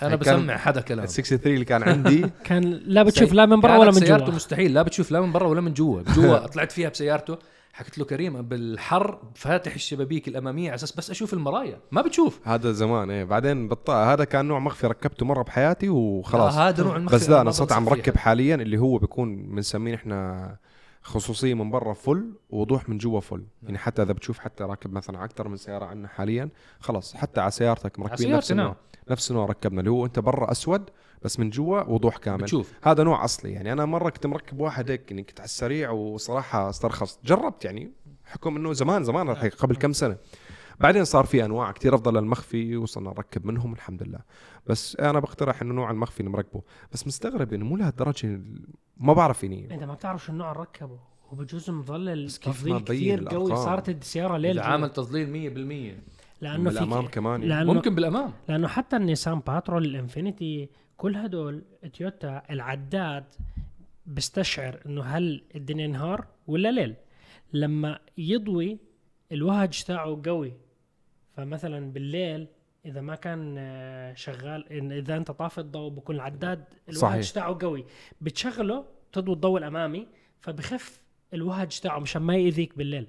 [0.02, 1.04] أنا بسمع حدا كلام.
[1.04, 2.26] ال 63 اللي كان عندي.
[2.44, 5.32] كان لا بتشوف لا من برا ولا من سيارته جوا مستحيل لا بتشوف لا من
[5.32, 6.02] برا ولا من جوا.
[6.02, 7.38] جوا طلعت فيها بسيارته.
[7.78, 11.80] حكيت له كريم بالحر فاتح الشبابيك الأمامية على أساس بس أشوف المرايا.
[11.90, 12.40] ما بتشوف.
[12.48, 13.24] هذا زمان إيه.
[13.24, 14.12] بعدين بطأ.
[14.12, 16.56] هذا كان نوع مخفي ركبته مرة بحياتي وخلاص.
[16.56, 17.88] لا، هذا نوع المخفي بس لا أنا صرت عم.
[17.88, 20.56] ركب حاليا اللي هو بيكون بنسميه إحنا
[21.02, 23.44] خصوصية من برا فل ووضوح من جوا فل.
[23.62, 26.48] يعني حتى إذا بتشوف حتى راكب مثلا أكثر من سيارة عندنا حاليا
[26.80, 28.66] خلاص حتى على سيارتك مركبين نفس النوع.
[28.66, 28.74] نعم.
[29.10, 30.90] نفس النوع ركبنا اللي هو أنت برا أسود
[31.22, 32.42] بس من جوا وضوح كامل.
[32.42, 32.72] بتشوف.
[32.82, 33.52] هذا نوع أصلي.
[33.52, 37.92] يعني أنا مرة كنت مركب واحد هيك يعني كنت على السريع وصراحة استرخصت جربت يعني
[38.24, 40.16] حكم إنه زمان زمان الحقيقة قبل كم سنة.
[40.80, 44.20] بعدين صار في أنواع كثير أفضل للمخفي وصلنا نركب منهم الحمد لله.
[44.66, 46.62] بس أنا بقترح إنه نوع المخفي اللي مركبه.
[46.92, 48.40] بس مستغرب إنه مو لهالدرجة
[48.96, 50.98] ما بعرف يعني أنت ما بتعرف شو النوع ركبه
[51.32, 54.60] وبجوز ما تبين كثير قوي؟ صارت السيارة ليل.
[54.60, 56.02] عامل تظليل 100%
[56.40, 57.54] لأنه في بالأمام كمان يعني.
[57.54, 58.32] لأنه ممكن بالأمام.
[58.48, 60.68] لأنه حتى النيسان باترول الإنفينيتي
[60.98, 63.24] كل هدول تويوتا العداد
[64.06, 66.94] بيستشعر إنه هل الدنيا نهار ولا ليل.
[67.52, 68.78] لما يضوي
[69.32, 70.52] الوهج تاعه قوي
[71.36, 72.46] فمثلا بالليل
[72.86, 77.30] إذا ما كان آه، شغال إن إذا أنت طافي الضوء بكون العداد الوهج صحيح.
[77.30, 77.84] تاعه قوي.
[78.20, 80.06] بتشغله تضوي الضوء الأمامي
[80.40, 81.00] فبخف
[81.34, 83.06] الوهج تاعه مشان ما يأذيك بالليل.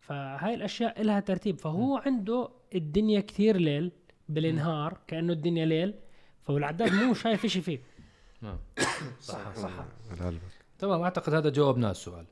[0.00, 1.58] فهاي الأشياء لها ترتيب.
[1.58, 3.92] فهو عنده الدنيا كثير ليل
[4.28, 5.94] بالنهار كأنه الدنيا ليل.
[6.48, 7.78] فالعداد مو شايف شيء فيه
[8.42, 8.58] نعم.
[9.20, 9.70] صح صح.
[10.78, 12.24] تمام أعتقد هذا جاوبنا السؤال.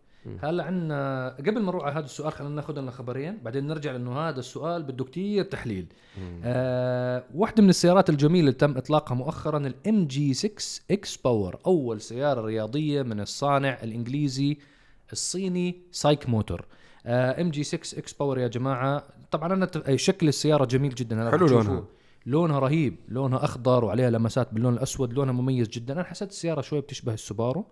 [0.42, 4.18] هلا عندنا قبل ما نروح على هذا السؤال خلينا ناخذ لنا خبرين بعدين نرجع لأنه
[4.28, 5.86] هذا السؤال بده كتير تحليل.
[6.44, 10.50] آه واحدة من السيارات الجميلة اللي تم إطلاقها مؤخرا الام جي 6
[10.90, 14.58] إكس باور أول سيارة رياضية من الصانع الإنجليزي
[15.12, 16.64] الصيني سايك موتور
[17.06, 21.30] ام جي 6 إكس باور يا جماعة طبعا أنا ت- شكل السيارة جميل جدا هلا
[21.30, 21.46] حلو.
[21.46, 21.84] لونها.
[22.26, 25.94] لونها رهيب لونها أخضر وعليها لمسات باللون الأسود لونها مميز جدا.
[25.94, 27.64] أنا حسيت السيارة شوي بتشبه السوبارو.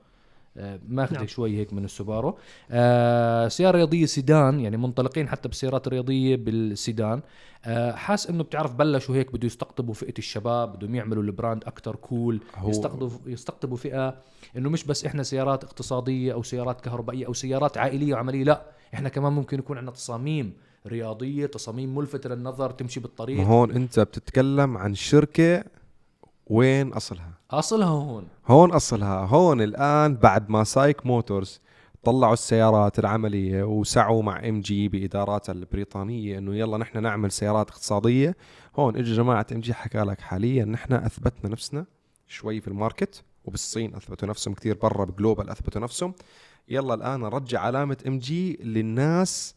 [0.57, 1.21] آه، ماخذه نعم.
[1.23, 1.27] نعم.
[1.27, 2.39] شوي هيك من السوبارو.
[2.71, 7.23] آه سيارة رياضية سيدان يعني منطلقين حتى بالسيارات الرياضيه بالسيدان.
[7.65, 11.97] آه حاس إنه بتعرف بلشوا هيك بده يستقطبوا فئة الشباب بدهم يعملوا ال brand أكثر
[11.97, 14.17] cool هو- يستقطبوا يستقطبوا فئة
[14.57, 18.63] إنه مش بس إحنا سيارات اقتصادية أو سيارات كهربائية أو سيارات عائلية وعملية لا
[18.95, 20.53] إحنا كمان ممكن يكون عندنا تصاميم.
[20.87, 23.39] رياضية تصاميم ملفتة للنظر تمشي بالطريق.
[23.39, 25.65] ما هون انت بتتكلم عن شركة
[26.47, 28.27] وين أصلها؟ أصلها هون.
[28.47, 29.25] هون أصلها.
[29.25, 31.61] هون الآن بعد ما سايك موتورز
[32.03, 38.37] طلعوا السيارات العملية وسعوا مع إم جي بإداراتها البريطانية إنه يلا نحن نعمل سيارات اقتصادية.
[38.77, 41.87] هون اجى جماعة إم جي حكى لك حاليا نحن أثبتنا نفسنا
[42.29, 46.15] شوي في ال market وبالصين أثبتوا نفسهم كثير برا ب global أثبتوا نفسهم.
[46.69, 49.55] يلا الآن نرجع علامة إم جي للناس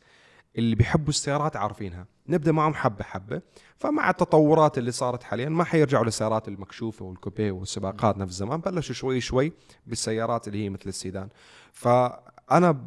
[0.57, 2.05] اللي بيحبوا السيارات عارفينها.
[2.29, 3.41] نبدأ معهم حبة حبة.
[3.77, 9.21] فمع التطورات اللي صارت حاليا ما حيرجعوا للسيارات المكشوفة والكوبيه والسباقات نفس زمان بلشوا شوي
[9.21, 9.53] شوي
[9.87, 11.29] بالسيارات اللي هي مثل السيدان.
[11.71, 12.81] فأنا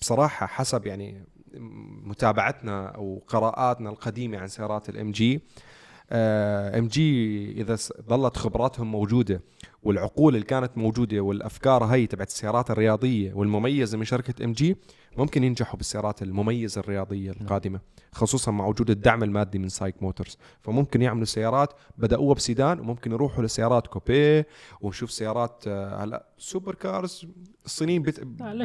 [0.00, 1.24] بصراحة حسب يعني
[2.04, 5.40] متابعتنا أو قراءاتنا القديمة عن سيارات الام جي
[6.12, 7.76] ام جي إذا
[8.08, 9.40] ظلت خبراتهم موجودة
[9.86, 14.76] والعقول اللي كانت موجودة والأفكار هي تبعت السيارات الرياضية والمميزة من شركة ام جي
[15.16, 17.80] ممكن ينجحوا بالسيارات المميزة الرياضية القادمة
[18.12, 23.44] خصوصا مع وجود الدعم المادي من سايك موتورز فممكن يعملوا سيارات بدأوها بسيدان وممكن يروحوا
[23.44, 24.46] لسيارات كوبيه
[24.80, 27.26] ونشوف سيارات آه، هلا super cars
[27.64, 28.02] الصينيين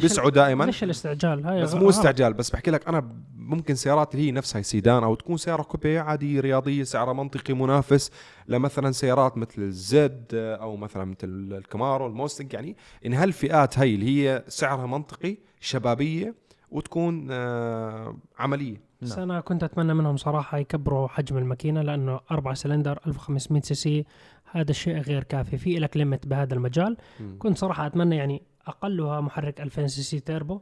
[0.01, 0.63] بيسعوا دائما.
[0.63, 1.89] ليش الاستعجال؟ هاي بس مو غلط.
[1.89, 5.99] استعجال بس بحكي لك أنا ممكن سيارات اللي هي نفسها سيدان أو تكون سيارة كوبيه
[5.99, 8.12] عادية رياضية سعرها منطقي منافس
[8.47, 14.43] لمثلا سيارات مثل الزد أو مثلا مثل الكامارو الموستنج يعني إن هالفئات هي اللي هي
[14.47, 16.36] سعرها منطقي شبابية
[16.71, 18.82] وتكون آه عملية.
[19.02, 24.06] بس أنا كنت أتمنى منهم صراحة يكبروا حجم الماكينة لأنه 4 سلندر 1500 سي سي
[24.52, 25.58] هذا الشيء غير كافي.
[25.58, 26.97] في لك limit بهذا المجال.
[27.19, 27.36] مم.
[27.39, 30.62] كنت صراحة أتمنى يعني أقلها محرك 2000 سي سي تيربو.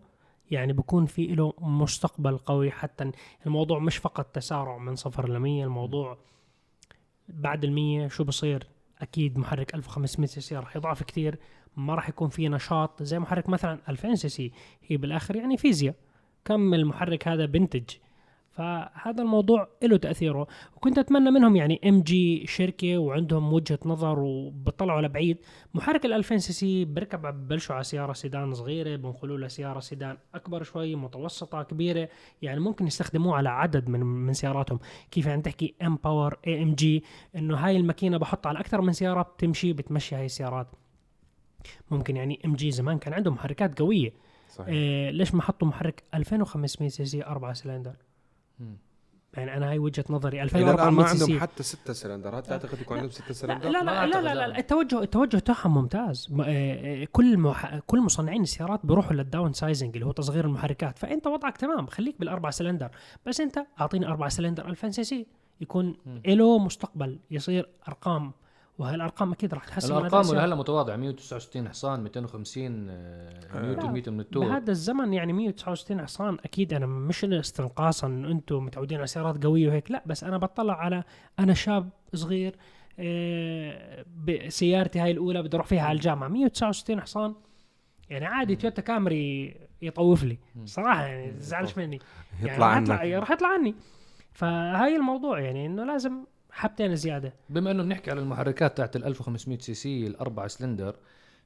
[0.51, 2.71] يعني بكون في له مستقبل قوي.
[2.71, 3.11] حتى
[3.45, 6.17] الموضوع مش فقط تسارع من صفر ل 100 الموضوع
[7.29, 8.67] بعد ال 100 شو بصير؟
[9.01, 11.39] أكيد محرك 1500 سي سي راح يضعف كثير
[11.77, 13.03] ما راح يكون في نشاط.
[13.03, 14.51] زي محرك مثلا 2000 سي سي
[14.87, 15.95] هي بالآخر يعني فيزياء.
[16.45, 17.89] كم المحرك هذا بنتج
[18.51, 20.47] فهذا الموضوع له تأثيره.
[20.75, 25.37] وكنت أتمنى منهم يعني ام جي شركة وعندهم وجهة نظر وبطلعوا لبعيد
[25.73, 30.17] محرك ال 2000 سي سي بركب ببلشوا على سيارة سيدان صغيرة بنقلوا له سيارة سيدان
[30.35, 32.09] أكبر شوي متوسطة كبيرة.
[32.41, 34.79] يعني ممكن يستخدموه على عدد من من سياراتهم.
[35.11, 37.03] كيف يعني تحكي M Power AMG
[37.35, 40.67] إنه هاي الماكينة بحطها على أكثر من سيارة بتمشي بتمشي هاي السيارات.
[41.91, 44.13] ممكن يعني ام جي زمان كان عندهم محركات قوية.
[44.49, 44.67] صحيح.
[44.67, 47.95] إيه ليش ما حطوا محرك 2500 سي سي 4 سلندر.
[49.33, 50.41] يعني أنا هاي وجهة نظري.
[50.41, 53.69] إلى الان ما 2400 سي عندهم حتى ستة سلندرات تعتقد يكون عندهم ستة لا سلندر؟
[53.69, 54.57] لا لا, لا, لا, لا, لا.
[54.57, 56.27] التوجه التوجه تاعهم ممتاز.
[56.39, 57.77] آه، آه، كل مح...
[57.77, 60.97] كل مصنعين السيارات بيروحوا لل downsizing اللي هو تصغير المحركات.
[60.97, 61.87] فأنت وضعك تمام.
[61.87, 62.89] خليك بالأربع سلندر.
[63.25, 65.27] بس أنت أعطيني أربع سلندر 2000 سي سي.
[65.61, 65.95] يكون.
[66.25, 67.19] له مستقبل.
[67.31, 68.31] يصير أرقام
[68.79, 70.45] وهالأرقام أكيد راح تحسن الأرقام أداء اللي السيارة.
[70.45, 76.01] هلا متواضعه 169 حصان 250 آه، نيوتن متر من ال torque بهذا الزمن يعني 169
[76.01, 80.37] حصان أكيد أنا مش استنقاصا انه أنتم متعودين على سيارات قوية وهيك لا بس أنا
[80.37, 81.03] بطلع على
[81.39, 82.55] أنا شاب صغير
[82.99, 86.27] آه، بسيارتي هاي الأولى بدي أروح فيها على الجامعة.
[86.27, 87.35] 169 حصان
[88.09, 90.37] يعني عادي تويوتا كامري يطوف لي.
[90.65, 91.99] صراحة يعني تزعلش مني.
[92.39, 92.89] يعني يطلع عنك.
[92.89, 93.75] راح يطلع عني.
[94.33, 97.33] فهاي الموضوع يعني إنه لازم حبتين زيادة.
[97.49, 100.95] بما إنه بنحكي على المحركات تاعت ال 1500 سي سي الأربع سلندر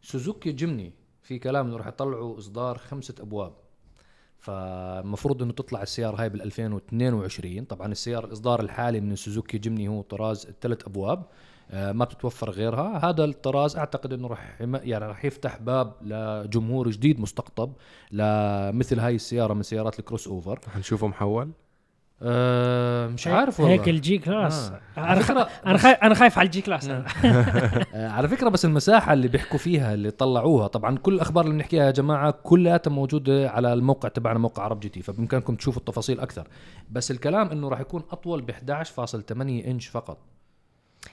[0.01, 3.53] سوزوكي جيمني في كلام إنه راح يطلعوا إصدار خمسة أبواب.
[4.39, 10.01] فالمفروض إنه تطلع السيارة هاي بال 2022 طبعا السياره الاصدار الحالي من سوزوكي جيمني هو
[10.01, 11.25] طراز الثلاث أبواب
[11.71, 13.09] آه، ما بتتوفر غيرها.
[13.09, 17.73] هذا الطراز أعتقد إنه راح يعني راح يفتح باب لجمهور جديد مستقطب
[18.11, 20.59] لمثل هاي السيارة من سيارات ال crossover.
[20.67, 21.51] رح نشوفه محول؟
[22.25, 25.01] أه مش عارف والله هيك الجي كلاس آه.
[25.01, 25.21] أنا.
[25.21, 27.05] فكرة- أنا خايف أنا خايف على الجي كلاس أنا.
[27.93, 31.85] آه، على فكرة بس المساحة اللي بيحكوا فيها اللي طلعوها طبعا كل الأخبار اللي بنحكيها
[31.85, 36.47] يا جماعة كلها موجودة على الموقع تبعنا موقع عرب جي تي فبإمكانكم تشوفوا التفاصيل أكثر
[36.91, 40.17] بس الكلام إنه راح يكون أطول ب 11.8 إنش فقط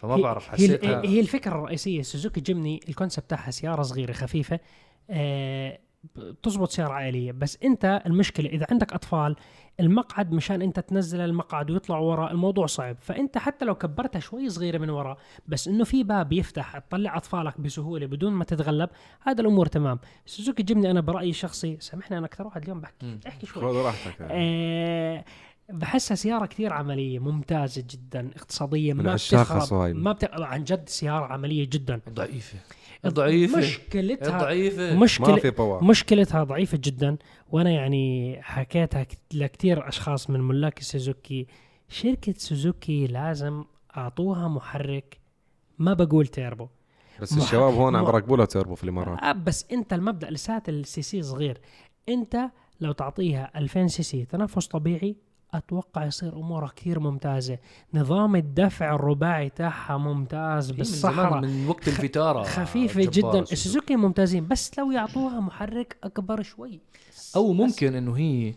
[0.01, 4.13] فما هي- بعرف هي, حسيتها هي الفكرة الرئيسية سوزوكي جيمني ال concept تاعها سيارة صغيرة
[4.13, 4.61] خفيفة
[5.11, 5.79] آه
[6.17, 9.37] بتزبط سيارة عائلية بس أنت المشكلة إذا عندك أطفال
[9.81, 12.97] المقعد مشان انت تنزل المقعد ويطلع ورا الموضوع صعب.
[13.01, 15.17] فانت حتى لو كبرتها شوي صغيرة من ورا
[15.49, 18.91] بس انه في باب يفتح تطلع اطفالك بسهولة بدون ما تتغلب
[19.23, 19.99] هذا الأمور تمام.
[20.27, 23.21] سوزوكي جيمني أنا برأيي الشخصي سامحني أنا أكثر واحد اليوم بحكي مم.
[23.27, 23.63] احكي شوي.
[23.63, 25.25] خذ راحتك آه
[25.73, 29.97] بحسها سيارة كثير عملية ممتازة جدا اقتصادية من ما بتخرب.
[29.97, 30.31] ما بت...
[30.33, 32.01] عن جد سيارة عملية جدا.
[32.09, 32.59] ضعيفة.
[33.07, 33.59] ضعيفة.
[33.59, 34.95] مشكلتها ضعيفة.
[34.95, 37.17] ما مشكلة في power مشكلتها ضعيفة جدا.
[37.53, 41.47] وأنا يعني حكيتها لكثير أشخاص من ملاك سوزوكي.
[41.89, 43.65] شركة سوزوكي لازم
[43.97, 45.19] أعطوها محرك.
[45.79, 46.69] ما بقول تيربو.
[47.21, 49.19] بس مح- الشباب هون عم بركبوا لها تيربو في الإمارات.
[49.23, 51.61] آه بس أنت المبدأ لساته السي سي صغير.
[52.09, 52.37] أنت
[52.81, 55.17] لو تعطيها 2000 سي سي تنفس طبيعي
[55.55, 57.59] أتوقع يصير امورها كثير ممتازة
[57.95, 63.53] نظام الدفع الرباعي تاعها ممتاز من بالصحراء زمان من وقت الفيتارا خفيفة جدا سوزوكي.
[63.53, 66.81] السوزوكي ممتازين بس لو يعطوها محرك أكبر شوي
[67.37, 67.53] أو.
[67.53, 68.55] ممكن إنه هي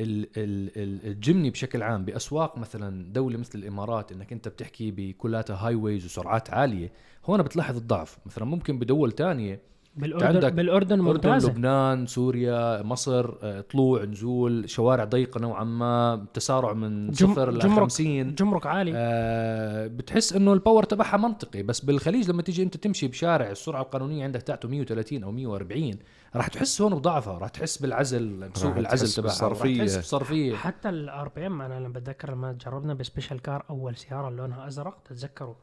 [0.00, 5.56] ال ال ال الجمني بشكل عام بأسواق مثلا دولة مثل الإمارات إنك أنت بتحكي بكلاتها
[5.56, 6.92] highways وسرعات عالية
[7.26, 9.60] هون بتلاحظ الضعف مثلا ممكن بدول تانية
[9.96, 16.26] بالاردن عندك بالأردن أردن ممتازة لبنان سوريا مصر آه، طلوع نزول شوارع ضيقة نوعا ما
[16.34, 17.78] تسارع من جم- صفر ل جمرك.
[17.80, 22.76] 50 جمرك عالي آه بتحس إنه ال power تبعها منطقي بس بالخليج لما تيجي أنت
[22.76, 25.98] تمشي بشارع السرعة القانونية عندك تاعته 130 أو 140
[26.36, 29.78] راح تحس هون بضعفها راح تحس بالعزل سوق راح العزل تبعها راح بالصرفية.
[29.78, 34.30] تحس بالصرفية حتى ال RPM أنا لما بتذكر لما جربنا ب special car أول سيارة
[34.30, 35.54] لونها أزرق تتذكروا.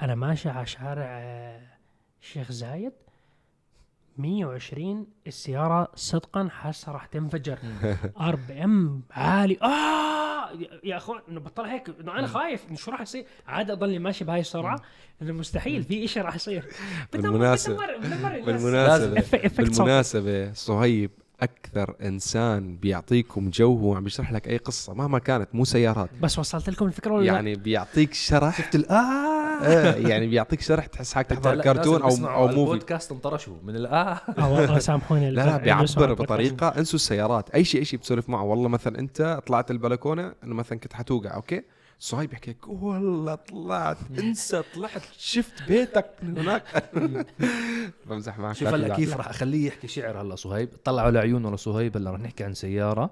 [0.00, 1.60] أنا ماشي على شارع آه،
[2.20, 2.92] شيخ زايد
[4.18, 7.58] 120 السيارة صدقا حاسة راح تنفجر.
[8.20, 9.58] RPM عالي.
[9.62, 10.50] آه!
[10.52, 11.90] يا- يا أخوان إنه بطل هيك.
[12.00, 12.64] إنه أنا خايف.
[12.68, 14.80] إنه شو راح يصير؟ عادي أضلني ماشي بهاي السرعة.
[15.22, 16.64] إنه مستحيل في شيء راح يصير.
[19.46, 19.78] effect صوت.
[19.86, 20.52] بالمناسبة.
[20.52, 26.10] صهيب أكثر إنسان بيعطيكم جو وهو عم بيشرح لك أي قصة مهما كانت مو سيارات.
[26.22, 28.58] بس وصلت لكم الفكرة ولا لا؟ يعني بيعطيك شرح.
[28.58, 29.94] شفت الآه آه.
[29.94, 34.52] يعني بيعطيك شرح تحس حالك تحضر كرتون أو أو movie البودكاست انطرشوا من الآه آه.
[34.52, 36.14] والله سامحوني لا لا بيعبر.
[36.14, 36.68] بطريقة.
[36.68, 37.50] انسوا السيارات.
[37.50, 38.42] أي شيء أي شيء بتسولف معه.
[38.42, 41.62] والله مثلا أنت طلعت البلكونة انه مثلا كنت حتوقع أوكي؟
[41.98, 46.84] صهيب بيحكي لك والله طلعت انسى طلعت شفت بيتك من هناك.
[48.06, 48.54] بمزح معك.
[48.56, 48.96] شوف لا هلا.
[48.96, 50.68] كيف راح أخليه يحكي شعر هلا صهيب.
[50.84, 53.10] طلعوا لعيونه لصهيب هلا رح نحكي عن سيارة.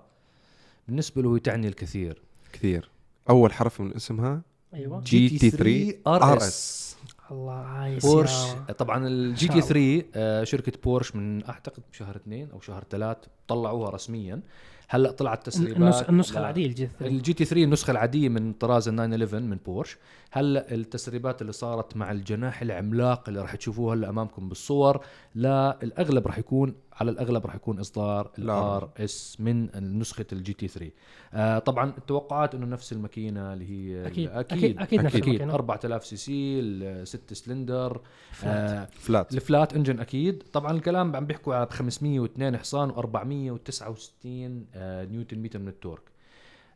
[0.89, 2.23] بالنسبة له تعني الكثير.
[2.53, 2.91] كثير.
[3.31, 4.43] أول حرف من اسمها
[4.75, 5.01] أيوه.
[5.01, 6.83] GT 3 RS.
[7.31, 8.33] الله هاي بورش.
[8.79, 13.17] طبعا الجي تي 3 آه، شركة بورش من أعتقد بشهر اثنين أو شهر ثلاث
[13.49, 14.41] طلعوها رسميا.
[14.89, 15.77] هلأ طلعت تسريبات.
[15.77, 16.39] النسخ النسخة.
[16.41, 19.99] العادية ال G ال GT 3 النسخة العادية من طراز ال 911 من بورش.
[20.31, 25.05] هلأ التسريبات اللي صارت مع الجناح العملاق اللي راح تشوفوه هلأ أمامكم بالصور
[25.35, 30.69] لا الأغلب راح يكون على الأغلب راح يكون إصدار ال RS من نسخة ال GT
[30.69, 30.91] 3
[31.35, 34.29] آه طبعا التوقعات إنه نفس الماكينة اللي هي أكيد.
[34.31, 34.79] أكيد.
[34.79, 35.29] أكيد- أكيد نفس أكيد.
[35.29, 35.55] الماكينة.
[35.55, 38.01] 4000 سي سي 6 سلندر.
[38.45, 40.43] آه flat ال flat engine أكيد.
[40.53, 46.03] طبعا الكلام عم بيحكوا على 502 حصان و469 آه نيوتن متر من ال torque.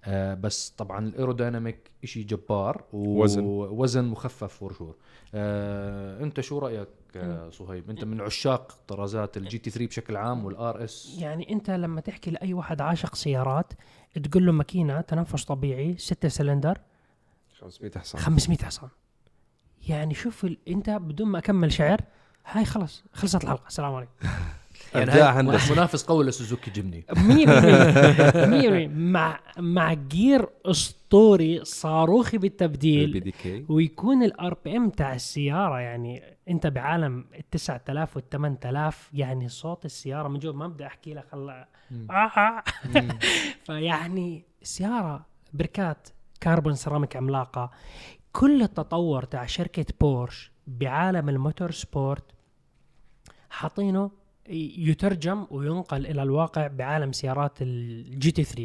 [0.05, 3.45] آه بس طبعا ال aerodynamic شيء جبار وزن.
[3.45, 4.95] ووزن مخفف for sure
[5.37, 10.45] آه انت شو رأيك آه صهيب؟ انت من عشاق طرازات ال GT 3 بشكل عام
[10.45, 13.73] وال RS؟ يعني انت لما تحكي لأي واحد عاشق سيارات
[14.25, 16.79] تقول له ماكينة تنفس طبيعي ستة سلندر
[17.61, 18.21] 500 حصان.
[18.21, 18.89] 500 حصان.
[19.89, 20.59] يعني شوف ال...
[20.69, 22.01] انت بدون ما أكمل شعر
[22.47, 23.67] هاي خلص خلصت الحلقة.
[23.67, 24.13] السلام عليكم.
[24.95, 32.43] إبداع هاي هندسي منافس قوي لسوزوكي جيمني؟ 100% 100% مع مع gear أسطوري صاروخي ال
[32.43, 39.11] P بالتبديل DK ويكون ال RPM تاع السيارة يعني أنت بعالم ال 9000 وال 8000
[39.15, 41.69] يعني صوت السيارة من جوا ما بدي أحكي لك هلا
[42.11, 42.63] آه آه.
[43.67, 46.09] فيعني سيارة بريكات
[46.43, 47.71] carbon ceramic عملاقة
[48.33, 52.25] كل التطور تاع شركة بورش بعالم ال motor sport
[53.51, 54.11] حاطينه
[54.49, 58.63] يترجم وينقل إلى الواقع بعالم سيارات ال GT 3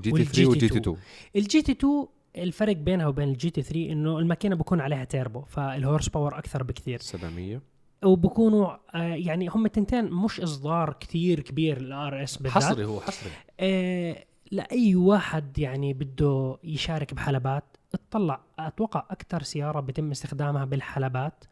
[0.00, 0.80] GT وال G 3 و GT T 2.
[0.80, 0.96] 2
[1.36, 5.59] ال GT 2 الفرق بينها وبين ال GT 3 إنه الماكينة بكون عليها turbo فال
[5.59, 6.98] horse power أكثر بكثير.
[7.00, 7.60] 700
[8.04, 12.62] وبكونوا آه يعني هم التنتين مش إصدار كثير كبير ال RS بالذات.
[12.62, 13.30] حصري هو حصري.
[13.60, 17.64] آه لأي واحد يعني بده يشارك بحلبات
[17.94, 21.44] اطلع أتوقع أكثر سيارة بيتم استخدامها بالحلبات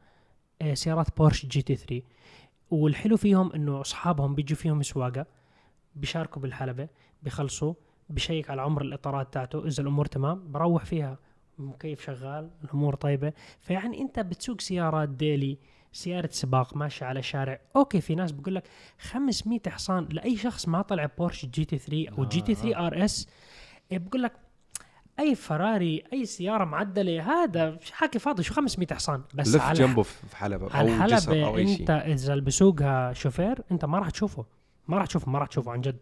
[0.63, 2.03] آه سيارات بورش GT 3
[2.71, 5.27] والحلو فيهم إنه أصحابهم بيجوا فيهم سواقة
[5.97, 6.89] بيشاركوا بالحلبة
[7.23, 7.75] بيخلصوا
[8.11, 11.19] بتشيك على عمر الإطارات تاعته إذا الأمور تمام بروح فيها.
[11.59, 13.33] مكيف شغال الأمور طيبة.
[13.61, 15.59] فيعني أنت بتسوق سياره daily
[15.93, 20.83] سيارة سباق ماشية على شارع okay في ناس بقول لك 500 حصان لأي شخص ما
[20.83, 23.29] طلع بورش GT 3 أو GT 3 RS
[23.93, 24.33] بقول لك
[25.21, 30.03] أي فراري أي سيارة معدلة هذا حكي فاضي شو 500 حصان؟ بس لف على جنبه
[30.03, 31.91] في حلبة على أو جسر أو أي أنت شيء.
[31.91, 34.45] إذا اللي بسوقها شوفير أنت ما راح تشوفه.
[34.89, 35.97] ما راح تشوفه ما راح تشوفه عن جد.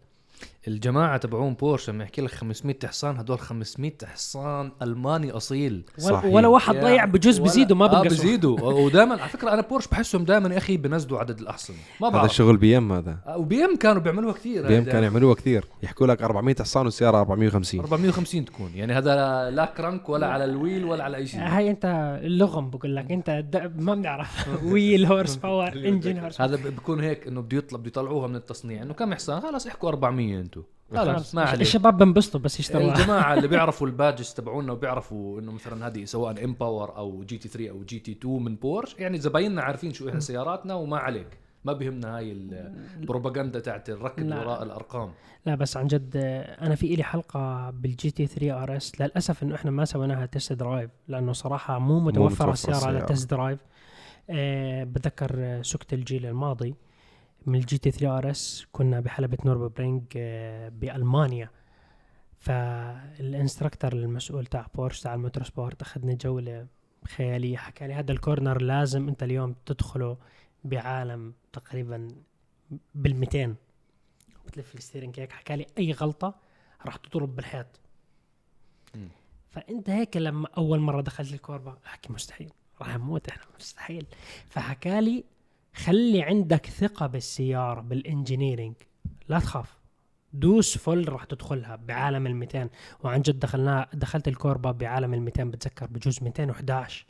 [0.68, 5.84] الجماعة تبعون بورش لما يحكي لك 500 حصان هدول 500 حصان ألماني أصيل.
[5.98, 6.34] ولا, صحيح.
[6.34, 8.08] ولا واحد ضيع بجوز بزيدوا ما آه بنقصوا.
[8.24, 8.60] بزيدوا.
[8.60, 11.76] ودائما على فكرة أنا بورش بحسهم دائما يا أخي بنزلوا عدد الأحصنة.
[12.00, 12.30] ما هذا بعرف.
[12.30, 13.18] الشغل بي إم هذا.
[13.26, 14.66] آه، وبي إم كانوا بيعملوها كثير.
[14.66, 15.64] بي إم كانوا يعملوها كثير.
[15.82, 18.70] يحكوا لك 400 حصان والسياره 450 450 تكون.
[18.74, 19.14] يعني هذا
[19.50, 21.40] لا crank ولا على ال wheel ولا على أي شيء.
[21.40, 23.10] هاي أنت اللغم بقول لك.
[23.12, 23.44] أنت
[23.78, 24.48] ما بنعرف.
[24.72, 28.36] wheel horse power engine horse هذا ب- بكون هيك إنه بده يطلب بده يطلعوها من
[28.36, 28.82] التصنيع.
[28.82, 30.55] إنه كم حصان؟ خلاص احكوا 400 أنتم.
[30.94, 31.60] خلاص ما عليك.
[31.60, 36.44] الشباب بنبسطوا بس يشتروا الجماعة اللي بيعرفوا ال badges تبعونا وبيعرفوا إنه مثلا هذه سواء
[36.44, 40.20] M Power أو GT 3 أو GT 2 من بورش يعني زبايننا عارفين شو إحنا
[40.20, 41.38] سياراتنا وما عليك.
[41.64, 42.32] ما بيهمنا هاي
[43.00, 44.38] البروباغندا تاعت الركض لا.
[44.40, 45.10] وراء الأرقام.
[45.46, 46.10] لا بس عن جد
[46.62, 50.90] أنا في إلي حلقة بال GT 3 RS للأسف إنه إحنا ما سويناها test drive
[51.08, 53.00] لأنه صراحة مو متوفرة متوفرة السيارة على.
[53.06, 53.58] test drive
[54.30, 56.74] أه بتذكر سقت الجيل الماضي.
[57.46, 61.50] من ال GT 3 RS كنا بحلبة نوربورغرينغ آه بألمانيا.
[62.38, 66.66] فال instructor المسؤول تاع بورش تاع ال motor sport أخذنا جولة
[67.08, 70.16] خيالية حكى لي هذا ال corner لازم أنت اليوم تدخله
[70.64, 72.08] بعالم تقريبا
[72.94, 73.54] بال 200
[74.46, 76.34] بتلف ال steering هيك حكى لي أي غلطة
[76.86, 77.80] راح تضرب بالحيط.
[79.50, 84.06] فأنت هيك لما أول مرة دخلت الكوربة أحكي مستحيل راح نموت إحنا مستحيل.
[84.48, 85.24] فحكى لي
[85.76, 88.74] خلي عندك ثقة بالسيارة بالإنجينيرينج.
[89.28, 89.76] لا تخاف.
[90.32, 92.68] دوس فل راح تدخلها بعالم ال 200
[93.04, 97.06] وعن جد دخلنا دخلت الكوربا بعالم ال 200 بتذكر بجوز 211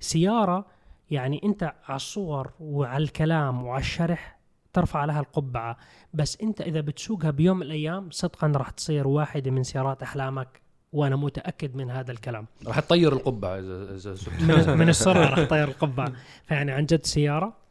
[0.00, 0.66] سيارة
[1.10, 4.38] يعني أنت على الصور وعلى الكلام وعلى الشرح
[4.72, 5.76] ترفع لها القبعة.
[6.14, 10.60] بس أنت إذا بتسوقها بيوم من الأيام صدقا راح تصير واحدة من سيارات أحلامك.
[10.92, 12.46] وأنا متأكد من هذا الكلام.
[12.66, 16.12] راح تطير القبعة إذا من السرعه راح تطير القبعة.
[16.46, 17.65] فيعني عن جد سيارة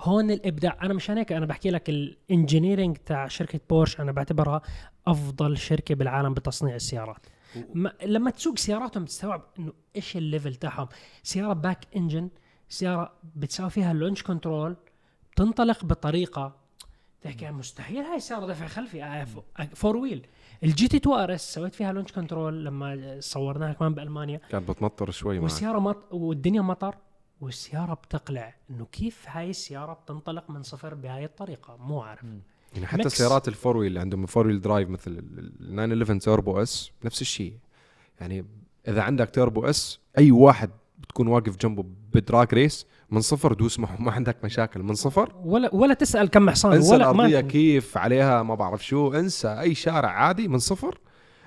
[0.00, 0.78] هون الإبداع.
[0.82, 4.62] أنا مشان هيك أنا بحكي لك ال engineering تاع شركة بورش أنا بعتبرها
[5.06, 7.26] أفضل شركة بالعالم بتصنيع السيارات.
[7.74, 10.88] ما لما تسوق سياراتهم تستوعب إنه إيش ال level تاعهم.
[11.22, 12.28] سيارة back engine
[12.68, 14.76] سيارة بتساوي فيها ال launch control
[15.36, 16.56] تنطلق بطريقة
[17.22, 19.26] تحكي مستحيل هاي السيارة دفع خلفي.
[19.74, 20.26] four wheel
[20.64, 24.40] ال GT 2 RS سويت فيها launch control لما صورناها كمان بألمانيا.
[24.50, 26.12] كانت بتمطر شوي والسيارة مط...
[26.12, 26.96] والدنيا مطر.
[27.40, 28.54] والسيارة بتقلع.
[28.70, 32.24] إنه كيف هاي السيارة بتنطلق من صفر بهاي الطريقة؟ مو عارف.
[32.74, 33.18] يعني حتى mix.
[33.18, 37.20] سيارات ال four wheel اللي عندهم four wheel drive مثل ال 911 turbo S نفس
[37.20, 37.54] الشيء.
[38.20, 38.44] يعني
[38.88, 41.84] إذا عندك turbo S أي واحد بتكون واقف جنبه
[42.14, 44.00] ب drag race من صفر دوس معه.
[44.00, 44.82] ما عندك مشاكل.
[44.82, 48.86] من صفر؟ ولا ولا تسأل كم حصان انسى ولا الأرضية ما كيف عليها ما بعرف
[48.86, 49.12] شو.
[49.12, 50.98] انسى أي شارع عادي من صفر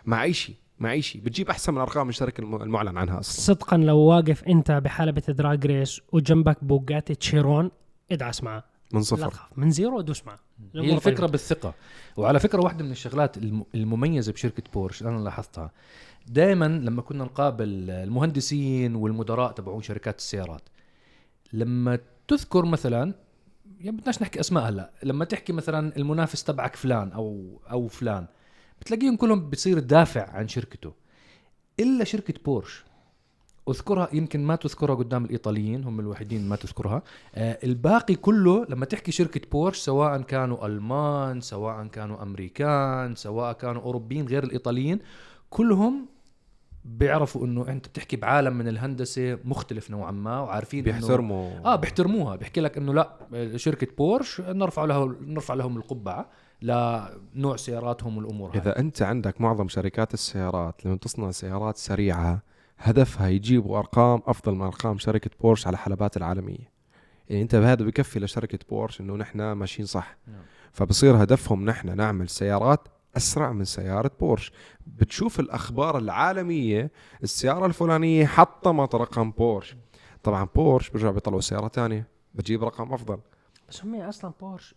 [0.05, 0.55] مع أي شيء.
[0.83, 3.41] مع اي شيء بتجيب أحسن من أرقام الشركة الم- المعلن عنها أصلا.
[3.55, 7.71] صدقا لو واقف أنت بحلبة drag race وجنبك بوجاتي شيرون
[8.11, 8.63] ادعس معه
[8.93, 9.57] من لا صفر تخاف.
[9.57, 10.39] من zero دوس معه
[10.75, 11.73] هي الفكرة بالثقة.
[12.17, 15.71] وعلى فكرة واحدة من الشغلات الم- المميزة بشركة بورش أنا لاحظتها.
[16.27, 20.61] دائما لما كنا نقابل المهندسين والمدراء تبعون شركات السيارات
[21.53, 23.13] لما تذكر مثلا
[23.79, 28.25] يعني بدناش نحكي أسماء هلأ لما تحكي مثلا المنافس تبعك فلان أو أو فلان
[28.83, 30.93] بتلاقيهم كلهم بتصير دافع عن شركته.
[31.79, 32.83] إلا شركة بورش.
[33.69, 37.01] أذكرها يمكن ما تذكرها قدام الإيطاليين هم الوحيدين ما تذكرها.
[37.35, 43.81] آه الباقي كله لما تحكي شركة بورش سواء كانوا ألمان سواء كانوا أمريكان سواء كانوا
[43.81, 44.99] أوروبيين غير الإيطاليين
[45.49, 46.05] كلهم
[46.85, 51.51] بيعرفوا إنه أنت بتحكي بعالم من الهندسة مختلف نوعا ما وعارفين بيحترموا.
[51.65, 52.35] آه بيحترموها.
[52.35, 53.17] بيحكي لك إنه لا
[53.55, 56.29] شركة بورش نرفع له نرفع لهم القبعة.
[56.63, 62.41] لنوع سياراتهم والأمور هاي اذا أنت عندك معظم شركات السيارات لما تصنع سيارات سريعة
[62.77, 66.73] هدفها يجيبوا أرقام أفضل من أرقام شركة بورش على حلبات العالمية.
[67.29, 70.17] يعني أنت بهذا بكفي لشركة بورش إنه نحن ماشيين صح.
[70.27, 70.41] نعم.
[70.71, 72.87] فبصير هدفهم نحن نعمل سيارات
[73.17, 74.51] أسرع من سيارة بورش.
[74.87, 76.91] بتشوف الأخبار العالمية
[77.23, 79.75] السيارة الفلانية حطمت رقم بورش.
[80.23, 83.19] طبعا بورش بيرجعوا بيطلعوا سيارة تانية بتجيب رقم أفضل.
[83.69, 84.75] بس هم أصلا بورش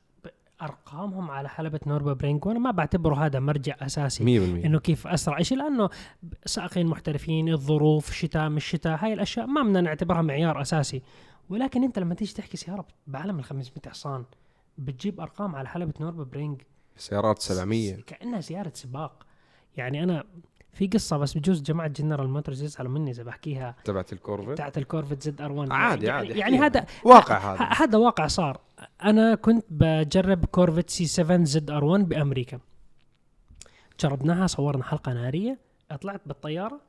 [0.62, 4.24] أرقامهم على حلبة نوربرينج وأنا ما بعتبره هذا مرجع أساسي.
[4.24, 5.42] 100% إنه كيف أسرع.
[5.42, 5.90] شيء لأنه
[6.44, 11.02] سائقين محترفين الظروف شتاء مش شتاء هاي الأشياء ما بدنا نعتبرها معيار أساسي.
[11.48, 14.24] ولكن أنت لما تيجي تحكي سيارة بعالم ال 500 حصان
[14.78, 16.62] بتجيب أرقام على حلبة نوربرينج
[16.96, 19.26] سيارات 700 كأنها سيارة سباق.
[19.76, 20.24] يعني أنا
[20.76, 23.76] في قصة بس بجوز جماعة جنرال موتورز يزعلوا مني إذا بحكيها.
[23.84, 26.66] تبعت الكورفت بتاعت الكورفت ZR1 عادي يعني, عادي يعني احكيها.
[26.66, 27.84] هذا واقع هذا.
[27.84, 28.60] هذا واقع صار.
[29.04, 32.60] أنا كنت بجرب كورفت سي 7 زد آر 1 بأمريكا.
[34.00, 35.58] جربناها صورنا حلقة نارية
[36.00, 36.80] طلعت بالطيارة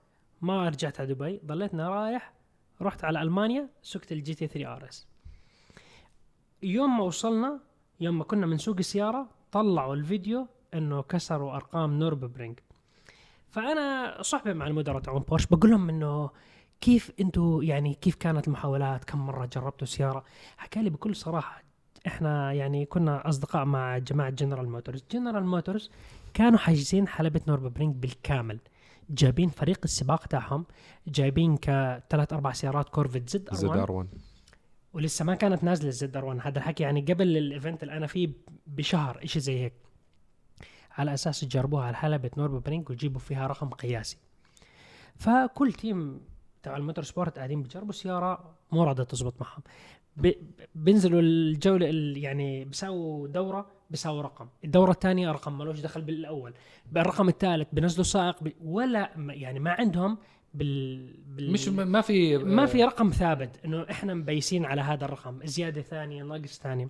[0.41, 2.33] ما رجعت على دبي ضليتنا رايح
[2.81, 5.07] رحت على ألمانيا سكت ال GT3 RS.
[6.63, 7.59] يوم ما وصلنا
[7.99, 12.59] يوم ما كنا من سوق السيارة طلعوا الفيديو إنه كسروا أرقام نوربرينج.
[13.58, 16.30] فأنا صحبه مع المدراء تاعون بورش بقول لهم إنه
[16.82, 20.24] كيف أنتم يعني كيف كانت المحاولات؟ كم مرة جربتوا سيارة؟
[20.58, 21.64] حكى لي بكل صراحة
[22.08, 25.03] إحنا يعني كنا أصدقاء مع جماعة جنرال موتورز.
[25.12, 25.91] جنرال موتورز
[26.34, 28.60] كانوا حاجزين حلبة نوربرينج بالكامل.
[29.10, 30.66] جايبين فريق السباق تاعهم
[31.08, 34.07] جايبين كثلاث أربع سيارات كورفت Z ZR R1
[34.93, 38.30] ولسه ما كانت نازلة ال ZR1 هذا الحكي يعني قبل ال event اللي أنا فيه
[38.68, 39.74] بشهر شيء زي هيك.
[40.98, 44.18] على أساس يجربوها على حلبة نوربرينج ويجيبوا فيها رقم قياسي.
[45.16, 46.22] فكل team
[46.64, 49.62] تبع ال motorsport قاعدين بيجربوا سيارة مو راضية تزبط معهم.
[50.76, 54.48] بينزلوا الجولة ال- يعني بيساووا دورة بيساووا رقم.
[54.64, 56.54] الدورة الثانية رقم ملوش دخل بالأول.
[56.91, 60.18] بالرقم الثالث بينزلوا سائق ب- ولا يعني ما عندهم
[60.54, 65.45] بال, بال مش ما في ما في رقم ثابت إنه إحنا مبيّسين على هذا الرقم.
[65.45, 66.89] زيادة ثانية ناقص ثانية.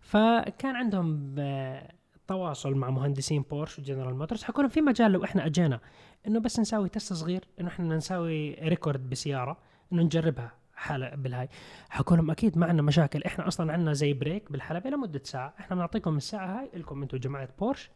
[0.00, 1.92] فكان عندهم آه،
[2.28, 4.42] تواصل مع مهندسين بورش وجنرال موتورز.
[4.42, 5.80] حكوا لهم في مجال لو إحنا أجينا
[6.26, 9.56] إنه بس نسوي test صغير إنه إحنا نسوي record بسيارة
[9.92, 11.48] إنه نجربها حالة بالهاي.
[11.88, 13.22] حكوا لهم أكيد ما عندنا مشاكل.
[13.22, 15.54] إحنا أصلا عندنا زي break بالحلبة لمدة ساعة.
[15.60, 17.90] إحنا بنعطيكم الساعة هاي لكم أنتم جماعة بورش.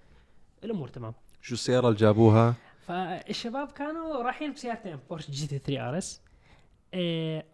[0.64, 1.14] الأمور تمام.
[1.42, 6.22] شو السيارة اللي جابوها؟ فالشباب كانوا رايحين بسيارتين بورش GT3 RS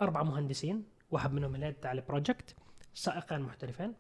[0.01, 2.55] أربع مهندسين واحد منهم ال head تاع ال project
[2.95, 3.95] سائقين محترفين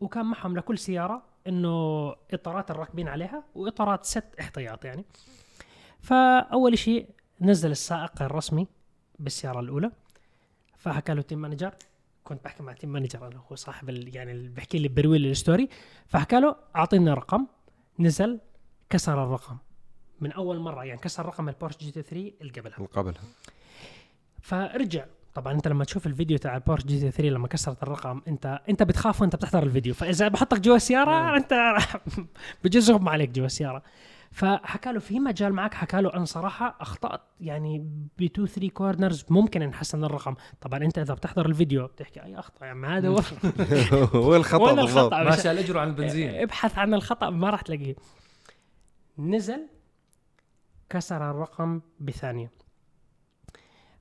[0.00, 5.04] وكان معهم لكل سيارة إنه إطارات الراكبين عليها وإطارات ست إحتياط يعني.
[6.00, 7.08] فأول شيء
[7.40, 8.66] نزل السائق الرسمي
[9.18, 9.90] بالسيارة الأولى.
[10.76, 11.74] فحكى له team manager
[12.24, 15.25] كنت بحكي مع team manager أنا هو صاحب ال- يعني اللي بحكي لي بروي ال
[15.25, 15.68] story
[16.06, 17.46] فحكى له اعطيني رقم
[17.98, 18.40] نزل
[18.90, 19.56] كسر الرقم.
[20.20, 22.76] من أول مرة يعني كسر رقم البورش GT3 اللي قبلها.
[22.76, 23.22] اللي قبلها.
[24.42, 25.04] فرجع.
[25.36, 29.36] طبعا أنت لما تشوف الفيديو تاع البورش GT3 لما كسرت الرقم أنت أنت بتخاف وأنت
[29.36, 29.94] بتحضر الفيديو.
[29.94, 31.76] فإذا بحطك جوا السيارة أنت
[32.64, 33.82] بجوز يغمى عليك جوا السيارة.
[34.30, 36.14] فحكى له في مجال معك؟ حكى له.
[36.14, 37.20] أنا صراحة أخطأت.
[37.40, 37.78] يعني
[38.18, 40.34] ب 2 3 corners ممكن نحسن الرقم.
[40.60, 43.20] طبعا أنت إذا بتحضر الفيديو بتحكي أي اخطاء يعني هذا هو
[44.28, 45.12] وين الخطأ وين بالضبط.
[45.12, 45.22] الخطأ.
[45.24, 46.30] ماشي على الاجر عن البنزين.
[46.34, 47.94] ابحث عن الخطأ ما راح تلاقيه.
[49.18, 49.66] نزل
[50.90, 52.50] كسر الرقم بثانية.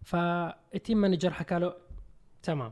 [0.05, 1.73] فال team manager حكى له
[2.43, 2.71] تمام.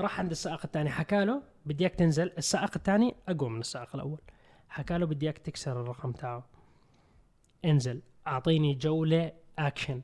[0.00, 4.20] راح عند السائق الثاني حكى له بدي اياك تنزل السائق الثاني أقوى من السائق الأول.
[4.68, 6.46] حكى له بدي اياك تكسر الرقم تاعه.
[7.64, 10.00] انزل أعطيني جولة اكشن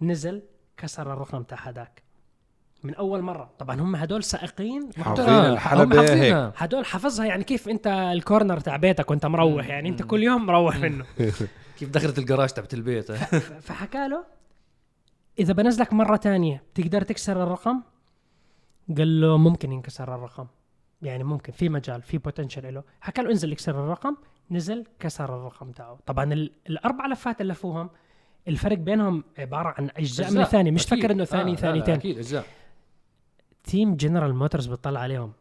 [0.00, 0.42] نزل
[0.76, 2.02] كسر الرقم تاع هذاك.
[2.82, 3.50] من أول مرة.
[3.58, 6.14] طبعا هم هدول سائقين حافظين حافظينها.
[6.14, 6.52] هيك.
[6.56, 10.76] هدول حافظها يعني كيف أنت الكورنر تاع بيتك وأنت مروح يعني أنت كل يوم مروح
[10.76, 11.04] منه.
[11.78, 13.12] كيف دخلت الجراج تبعت البيت.
[13.62, 14.39] فحكى له
[15.38, 17.82] إذا بنزلك مرة تانية تقدر تكسر الرقم؟
[18.98, 20.46] قال له ممكن ينكسر الرقم.
[21.02, 22.82] يعني ممكن في مجال في بوتنشل له.
[23.00, 24.16] حكى له انزل اكسر الرقم
[24.50, 25.98] نزل كسر الرقم تاعه.
[26.06, 27.90] طبعا ال- الأربع لفات اللي لفوهم
[28.48, 30.42] الفرق بينهم عبارة عن أجزاء من أجزاء.
[30.46, 30.84] الثاني مش.
[30.86, 31.94] فكر إنه ثاني آه، لا، ثانيتين.
[31.94, 32.44] أكيد أجزاء.
[33.64, 35.32] team جنرال موتورز بتطلع عليهم.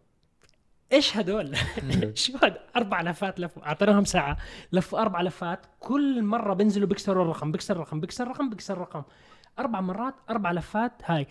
[0.92, 1.56] إيش هدول؟
[2.14, 4.38] شو هذا؟ أربع لفات لفوا؟ أعطيناهم ساعة.
[4.72, 9.04] لفوا أربع لفات كل مرة بينزلوا بيكسروا الرقم بيكسر الرقم بيكسر الرقم بيكسر الرقم.
[9.60, 11.28] أربع مرات أربع لفات هاي.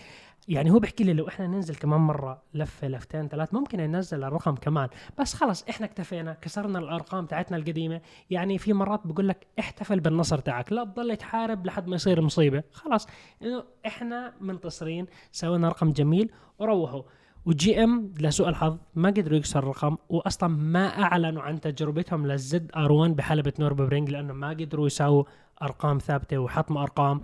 [0.49, 4.55] يعني هو بيحكي لي لو إحنا ننزل كمان مرة لفة لفتين ثلاث ممكن ننزل الرقم
[4.55, 4.89] كمان.
[5.19, 8.01] بس خلص إحنا اكتفينا كسرنا الأرقام تاعتنا القديمة.
[8.31, 10.73] يعني في مرات بقول لك احتفل بالنصر تاعك.
[10.73, 12.63] لا تضل تحارب لحد ما يصير مصيبة.
[12.73, 13.07] خلاص
[13.43, 17.03] إنه إحنا منتصرين سوينا رقم جميل وروحوا.
[17.47, 23.17] و GM لسوء الحظ ما قدروا يكسروا الرقم واصلا ما أعلنوا عن تجربتهم لل ZR1
[23.17, 25.25] بحلبة نوربرينج لأنه ما قدروا يساووا
[25.63, 27.21] أرقام ثابتة وحطموا أرقام.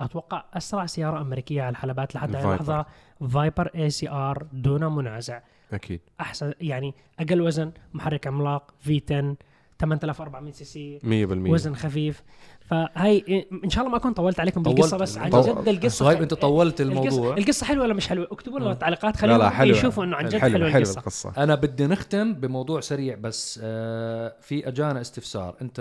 [0.00, 2.54] أتوقع أسرع سيارة أمريكية على الحلبات لحد هذه الفايبر.
[2.54, 2.86] اللحظه
[3.28, 5.40] فايبر ACR دون منازع.
[5.72, 6.00] أكيد.
[6.20, 9.36] أحسن يعني أقل وزن محرك عملاق V10
[9.82, 12.22] 8400 CC 100% وزن خفيف.
[12.60, 14.76] فهي إن شاء الله ما اكون طولت عليكم طولت.
[14.76, 17.36] بالقصة بس عن جد القصة صهيب أنت طولت القصة, الموضوع.
[17.36, 18.68] القصة حلوة ولا مش حلوة؟ اكتبوا لنا.
[18.68, 19.20] بالتعليقات لا.
[19.20, 19.76] خليهم لا حلوة.
[19.78, 20.98] يشوفوا إنه عن جد حلو حلوة حلو القصة.
[20.98, 21.32] القصة.
[21.42, 25.54] أنا بدي نختم بموضوع سريع بس آه في أجانا استفسار.
[25.62, 25.80] أنت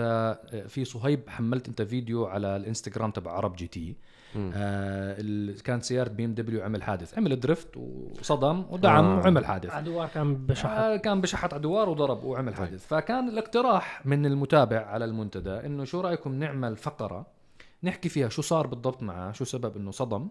[0.54, 3.96] آه، في صهيب حملت أنت فيديو على الإنستغرام تبع عرب جي تي.
[4.38, 7.18] آه كانت سياره بي ام دبليو عمل حادث.
[7.18, 9.18] عمل drift وصدم ودعم آه.
[9.18, 9.70] وعمل حادث.
[9.70, 12.66] عدوار كان بشحط آه كان بشحط عدوار وضرب وعمل طيب.
[12.66, 12.88] حادث.
[12.88, 17.26] فكان الاقتراح من المتابع على المنتدى إنه شو رأيكم نعمل فقرة
[17.84, 20.28] نحكي فيها شو صار بالضبط معه شو سبب إنه صدم.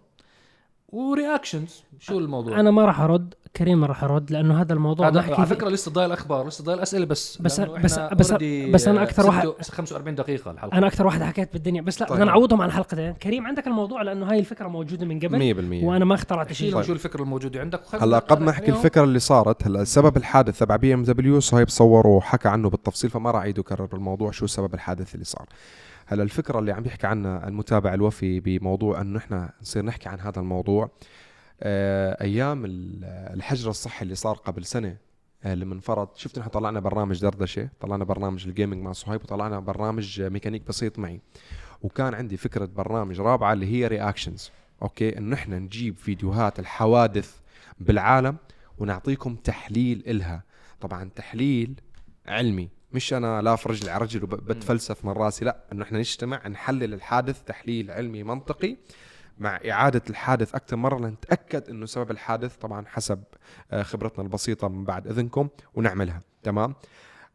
[0.93, 1.83] و reactions.
[2.01, 5.47] شو الموضوع؟ أنا ما راح أرد كريم ما راح يرد لأنه هذا الموضوع هذا على
[5.47, 8.33] فكرة لسه ضايل أخبار لسه ضايل اسئله بس بس- بس- بس-
[8.71, 10.79] بس أنا أكثر واحد- 46 45 دقيقة الحلقة.
[10.79, 11.83] أنا أكثر واحد حكيت بالدنيا.
[11.83, 12.17] بس لا طيب.
[12.19, 16.05] بدنا نعوضهم عن حلقتين كريم عندك الموضوع؟ لأنه هاي الفكرة موجودة من قبل 100% وأنا
[16.05, 16.83] ما اخترعت شيء.
[16.83, 18.71] شو الفكرة الموجودة عندك؟ هلا قبل ما احكي.
[18.71, 23.11] الفكرة اللي صارت هلا سبب الحادث تبع بي إم دبليو صهيب صور وحكى عنه بالتفصيل
[23.11, 25.47] فما راح اعيد وكرر الموضوع شو سبب الحادث اللي صار.
[26.11, 30.41] هلا الفكرة اللي عم بيحكي عنها المتابع الوفي بموضوع إنه إحنا نصير نحكي عن هذا
[30.41, 30.91] الموضوع.
[31.63, 33.05] آه، أيام ال-
[33.35, 34.97] الحجر الصحي اللي صار قبل سنة
[35.45, 39.61] آه، اللي منفرض شفت نحن طلعنا برنامج دردشة طلعنا برنامج ال gaming مع صهيب وطلعنا
[39.61, 41.21] برنامج ميكانيك بسيط معي.
[41.83, 44.51] وكان عندي فكرة برنامج رابعة اللي هي reactions
[44.83, 47.37] okay؟ إنه إحنا نجيب فيديوهات الحوادث
[47.81, 48.37] بالعالم
[48.79, 50.43] ونعطيكم تحليل إلها.
[50.81, 51.81] طبعا تحليل
[52.27, 52.69] علمي.
[52.93, 57.43] مش أنا لاف رجلي على رجل وبتفلسف من راسي لا إنه إحنا نجتمع نحلل الحادث
[57.43, 58.77] تحليل علمي منطقي
[59.39, 63.23] مع إعادة الحادث أكثر مرة لنتأكد أنه سبب الحادث طبعا حسب
[63.71, 66.23] آه، خبرتنا البسيطة من بعد إذنكم ونعملها.
[66.43, 66.75] تمام؟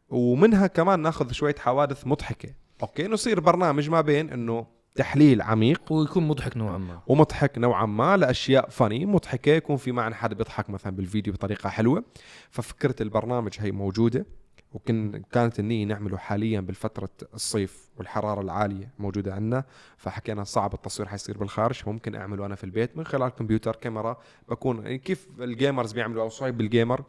[0.08, 2.48] ومنها كمان ناخذ شوية حوادث مضحكة.
[2.82, 7.00] okay؟ نصير برنامج ما بين أنه تحليل عميق ويكون مضحك نوعا ما.
[7.06, 12.04] ومضحك نوعا ما لأشياء funny مضحكة يكون في معنا حدا بيضحك مثلا بالفيديو بطريقة حلوة
[12.50, 14.26] ففكرة البرنامج هي موجودة.
[14.72, 19.64] وكن كانت النية نعمله حاليا بالفترة الصيف والحرارة العالية موجودة عندنا.
[19.96, 24.16] فحكينا صعب التصوير حيصير بالخارج ممكن أعمله أنا في البيت من خلال كمبيوتر كاميرا.
[24.48, 27.04] بكون يعني كيف الجيمرز بيعملوا أو صعب بالجيمر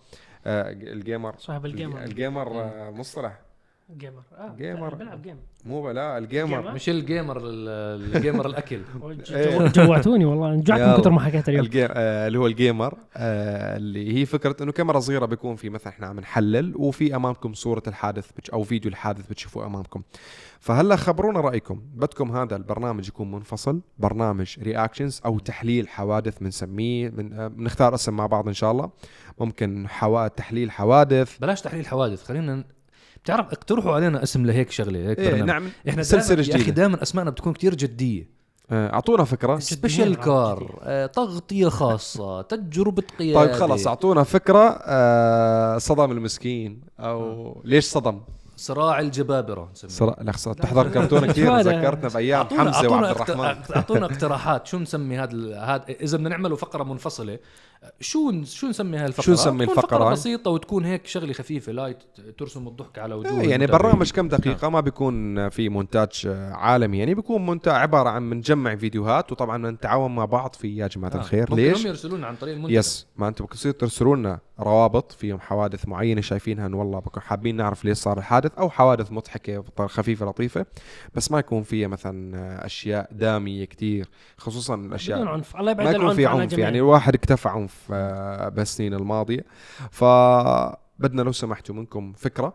[0.45, 2.03] آه الجيمر صاحب الجيمر.
[2.03, 3.46] الجيمر آه مصطلح.
[3.95, 4.95] جيمر آه جيمر.
[4.95, 8.81] بلعب جيم مو لا الجيمر؟ جيمر؟ مش الجيمر ال- الجيمر الأكل.
[9.31, 9.57] إيه.
[9.57, 10.55] جو- جوعتوني والله.
[10.55, 10.97] جوعت من.
[11.01, 11.65] كثر ما حكيت اليوم.
[11.65, 11.85] الجي...
[11.85, 16.07] آه اللي هو الجيمر آه اللي هي فكرة إنه كاميرا صغيرة بيكون في مثلا إحنا
[16.07, 18.49] عم نحلل وفي أمامكم صورة الحادث بتش...
[18.49, 20.01] أو فيديو الحادث بتشوفوه أمامكم.
[20.59, 21.81] فهلا خبرونا رأيكم.
[21.95, 28.13] بدكم هذا البرنامج يكون منفصل برنامج reactions أو تحليل حوادث بنسميه من آه بنختار اسم
[28.13, 28.89] مع بعض إن شاء الله.
[29.39, 30.27] ممكن حوا...
[30.27, 31.37] تحليل حوادث.
[31.39, 32.63] بلاش تحليل حوادث خلينا
[33.23, 35.47] بتعرف اقترحوا علينا اسم لهيك شغلة هيك إيه برنامج.
[35.47, 36.75] نعم إحنا سلسلة دائما يا أخي جديدة.
[36.81, 38.37] دائما أسمائنا بتكون كتير جدية.
[38.71, 39.59] آه، أعطونا فكرة.
[39.59, 40.21] special جدية.
[40.23, 43.39] car آه، تغطية خاصة تجربة قيادة.
[43.45, 48.21] طيب خلص أعطونا فكرة آه صدم المسكين أو ليش صدم؟
[48.57, 49.91] صراع الجبابرة نسميه.
[49.91, 50.23] صرا...
[50.23, 55.53] لحظة تحضر كرتون كثير؟ ذكرتنا بأيام حمزة وعبد الرحمن أعطونا اقتراحات شو نسمي هذا ال-
[55.53, 57.39] هذا إذا بدنا نعمله فقرة منفصلة
[57.99, 61.07] شو ن- شو نسمي هاي الفقره شو نسمي تكون الفقرة فقرة هاي؟ بسيطة وتكون هيك
[61.07, 61.97] شغلة خفيفة light
[62.37, 63.81] ترسم الضحك على وجوه يعني المتابعين.
[63.81, 69.31] برنامج كم دقيقة ما بيكون في مونتاج عالمي يعني بيكون مونتاج عبارة عن بنجمع فيديوهات
[69.31, 71.15] وطبعا نتعاون مع بعض في يا جماعة آه.
[71.17, 75.11] الخير ممكن ليش؟ هم يرسلونا عن طريق المنتدى yes ما أنتم بتصير ترسلوا لنا روابط
[75.11, 79.63] فيهم حوادث معينة شايفينها إنه والله بكون حابين نعرف ليش صار الحادث أو حوادث مضحكة
[79.87, 80.65] خفيفة لطيفة
[81.15, 85.91] بس ما يكون فيها مثلا أشياء دامية كتير خصوصا الأشياء بدون عنف الله يبعد ما
[85.91, 86.53] يكون العنف في عن عنف.
[86.53, 89.45] يعني الواحد اكتفى عنف آه، بالسنين الماضية.
[89.91, 92.53] فبدنا لو سمحتوا منكم فكرة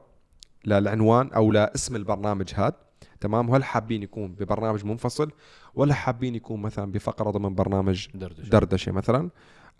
[0.66, 2.76] للعنوان أو لاسم البرنامج هذا
[3.20, 5.30] تمام؟ هل حابين يكون ببرنامج منفصل
[5.74, 8.50] ولا حابين يكون مثلا بفقرة ضمن برنامج دردشة.
[8.50, 9.30] دردشة مثلا؟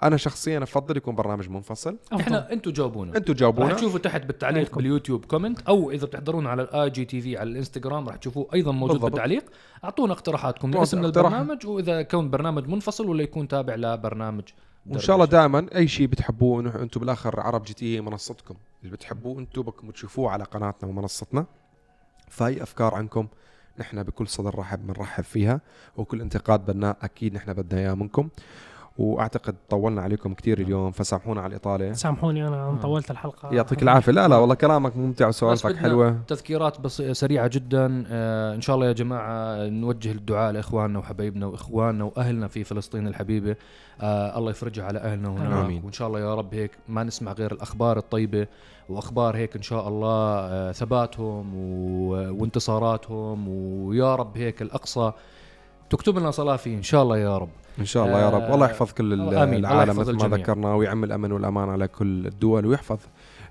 [0.03, 1.99] أنا شخصيا أفضل يكون برنامج منفصل.
[2.13, 4.77] إحنا أنتم جاوبونا أنتم راح جاوبونا تشوفوا تحت بالتعليق عليكم.
[4.77, 9.11] باليوتيوب comment أو إذا بتحضرونا على ال IGTV على الإنستغرام راح تشوفوه أيضا موجود بالضبط.
[9.11, 9.45] بالتعليق
[9.85, 11.05] أعطونا اقتراحاتكم لاسم.
[11.05, 14.45] البرنامج وإذا يكون برنامج منفصل ولا يكون تابع لبرنامج
[14.87, 15.27] وإن شاء الله.
[15.27, 19.91] دائما أي شيء بتحبوه أنتم بالآخر عرب جي تي هي منصتكم اللي بتحبوه أنتم بدكم
[19.91, 21.47] تشوفوه على قناتنا ومنصتنا
[22.29, 23.27] فاي أفكار عنكم
[23.79, 25.61] نحن بكل صدر رحب بنرحب فيها
[25.97, 28.29] وكل انتقاد بناء أكيد نحن بدنا اياه منكم
[28.99, 31.93] وأعتقد طولنا عليكم كثير اليوم فسامحونا على الإطالة.
[31.93, 33.55] سامحوني أنا عم طولت الحلقة.
[33.55, 34.13] يعطيك العافية.
[34.13, 36.17] لا لا والله كلامك ممتع وسوالفك حلوة.
[36.29, 38.05] تذكيرات بس سريعة جدا.
[38.09, 43.57] آه إن شاء الله يا جماعة نوجه الدعاء لإخواننا وحبايبنا وإخواننا وأهلنا في فلسطين الحبيبة.
[44.01, 45.85] آه الله يفرجها على أهلنا هناك آمين.
[45.85, 48.47] وإن شاء الله يا رب هيك ما نسمع غير الأخبار الطيبة
[48.89, 53.49] وأخبار هيك إن شاء الله آه ثباتهم و- وانتصاراتهم.
[53.49, 55.13] ويا رب هيك الأقصى
[55.93, 57.49] تكتب لنا صلاة فيه إن شاء الله يا رب.
[57.79, 58.51] إن شاء الله يا رب.
[58.51, 59.59] والله يحفظ كل ال- آمين.
[59.59, 60.37] العالم يحفظ مثل ما.
[60.37, 62.99] ذكرنا ويعم الأمن والأمان على كل الدول ويحفظ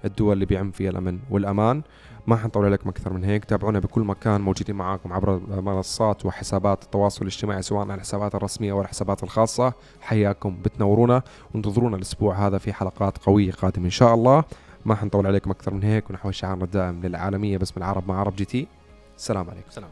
[0.05, 1.81] الدول اللي بيعم فيها الأمن والأمان.
[2.27, 3.45] ما حنطول عليكم أكثر من هيك.
[3.45, 8.81] تابعونا بكل مكان موجودين معاكم عبر منصات وحسابات التواصل الاجتماعي سواء على الحسابات الرسمية أو
[8.81, 9.73] الحسابات الخاصة.
[10.01, 11.21] حياكم بتنورونا
[11.53, 14.43] وانتظرونا الأسبوع هذا في حلقات قوية قادمة إن شاء الله.
[14.85, 18.45] ما حنطول عليكم أكثر من هيك ونحو شعارنا الدائم للعالمية باسم العرب مع عرب جي
[18.45, 18.67] تي.
[19.17, 19.69] السلام عليكم.
[19.71, 19.89] سلام